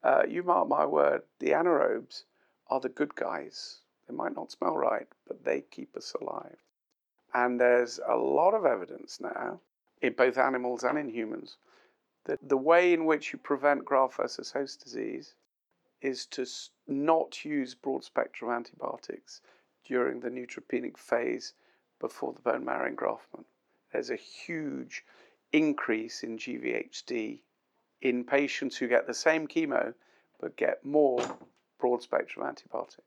uh, 0.04 0.24
you 0.28 0.44
mark 0.44 0.68
my 0.68 0.86
word, 0.86 1.22
the 1.40 1.52
anaerobes 1.52 2.24
are 2.68 2.82
the 2.82 2.90
good 2.90 3.16
guys. 3.16 3.80
They 4.08 4.16
might 4.16 4.36
not 4.36 4.52
smell 4.52 4.76
right, 4.76 5.08
but 5.28 5.46
they 5.46 5.62
keep 5.62 5.96
us 5.96 6.14
alive. 6.20 6.58
And 7.36 7.60
there's 7.60 8.00
a 8.08 8.16
lot 8.16 8.54
of 8.54 8.66
evidence 8.66 9.20
now, 9.20 9.60
in 10.02 10.14
both 10.14 10.38
animals 10.38 10.86
and 10.86 10.98
in 10.98 11.10
humans, 11.10 11.58
that 12.24 12.40
the 12.48 12.56
way 12.56 12.94
in 12.94 13.04
which 13.06 13.34
you 13.34 13.40
prevent 13.40 13.84
graft 13.84 14.16
versus 14.16 14.52
host 14.52 14.82
disease 14.82 15.36
is 16.02 16.26
to 16.28 16.46
not 16.88 17.44
use 17.44 17.76
broad 17.76 18.06
spectrum 18.06 18.52
antibiotics 18.52 19.42
during 19.84 20.22
the 20.22 20.30
neutropenic 20.30 20.98
phase 20.98 21.54
before 22.00 22.32
the 22.32 22.40
bone 22.40 22.64
marrow 22.64 22.90
engraftment. 22.90 23.44
There's 23.92 24.12
a 24.12 24.16
huge 24.16 25.04
increase 25.52 26.24
in 26.24 26.38
GVHD 26.38 27.40
in 28.02 28.24
patients 28.24 28.78
who 28.78 28.88
get 28.88 29.08
the 29.08 29.14
same 29.14 29.46
chemo 29.46 29.94
but 30.40 30.56
get 30.56 30.86
more 30.86 31.20
broad 31.80 32.02
spectrum 32.02 32.46
antibiotic. 32.46 33.04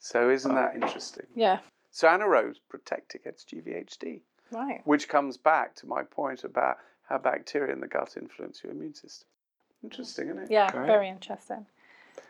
So, 0.00 0.28
isn't 0.30 0.54
that 0.56 0.74
interesting? 0.74 1.26
Yeah. 1.36 1.60
So, 1.90 2.08
anaerobes 2.08 2.56
protect 2.68 3.14
against 3.14 3.48
GVHD, 3.50 4.20
Right. 4.50 4.80
which 4.84 5.08
comes 5.08 5.36
back 5.36 5.74
to 5.76 5.86
my 5.86 6.02
point 6.02 6.44
about 6.44 6.78
how 7.08 7.18
bacteria 7.18 7.72
in 7.72 7.80
the 7.80 7.88
gut 7.88 8.16
influence 8.16 8.62
your 8.62 8.72
immune 8.72 8.94
system. 8.94 9.26
Interesting, 9.82 10.28
isn't 10.28 10.42
it? 10.44 10.50
Yeah, 10.50 10.70
Great. 10.70 10.86
very 10.86 11.08
interesting. 11.08 11.66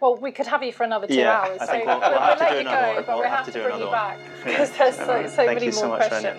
Well, 0.00 0.16
we 0.16 0.32
could 0.32 0.46
have 0.46 0.62
you 0.62 0.72
for 0.72 0.84
another 0.84 1.06
two 1.06 1.14
Yeah, 1.14 1.40
hours, 1.40 1.60
I 1.60 1.66
so 1.66 1.72
we'll, 1.74 1.86
we'll- 1.86 2.00
we'll 2.10 2.20
have 2.20 2.38
to 2.38 2.44
let 2.44 2.50
do 2.52 2.58
you 2.58 2.64
go, 2.64 2.70
one. 2.70 2.94
but 2.96 3.08
We'll 3.08 3.18
we 3.20 3.26
have 3.26 3.36
have 3.38 3.46
to 3.46 3.52
to 3.52 3.58
bring 3.62 3.78
you 3.80 3.88
another 3.88 3.90
back 3.90 4.18
one. 4.18 4.30
because 4.44 4.70
there's 4.78 4.96
so, 4.96 5.26
so 5.26 5.36
Thank 5.36 5.54
many 5.54 5.66
you 5.66 5.72
so 5.72 5.88
more 5.88 5.98
much, 5.98 6.08
questions. 6.08 6.38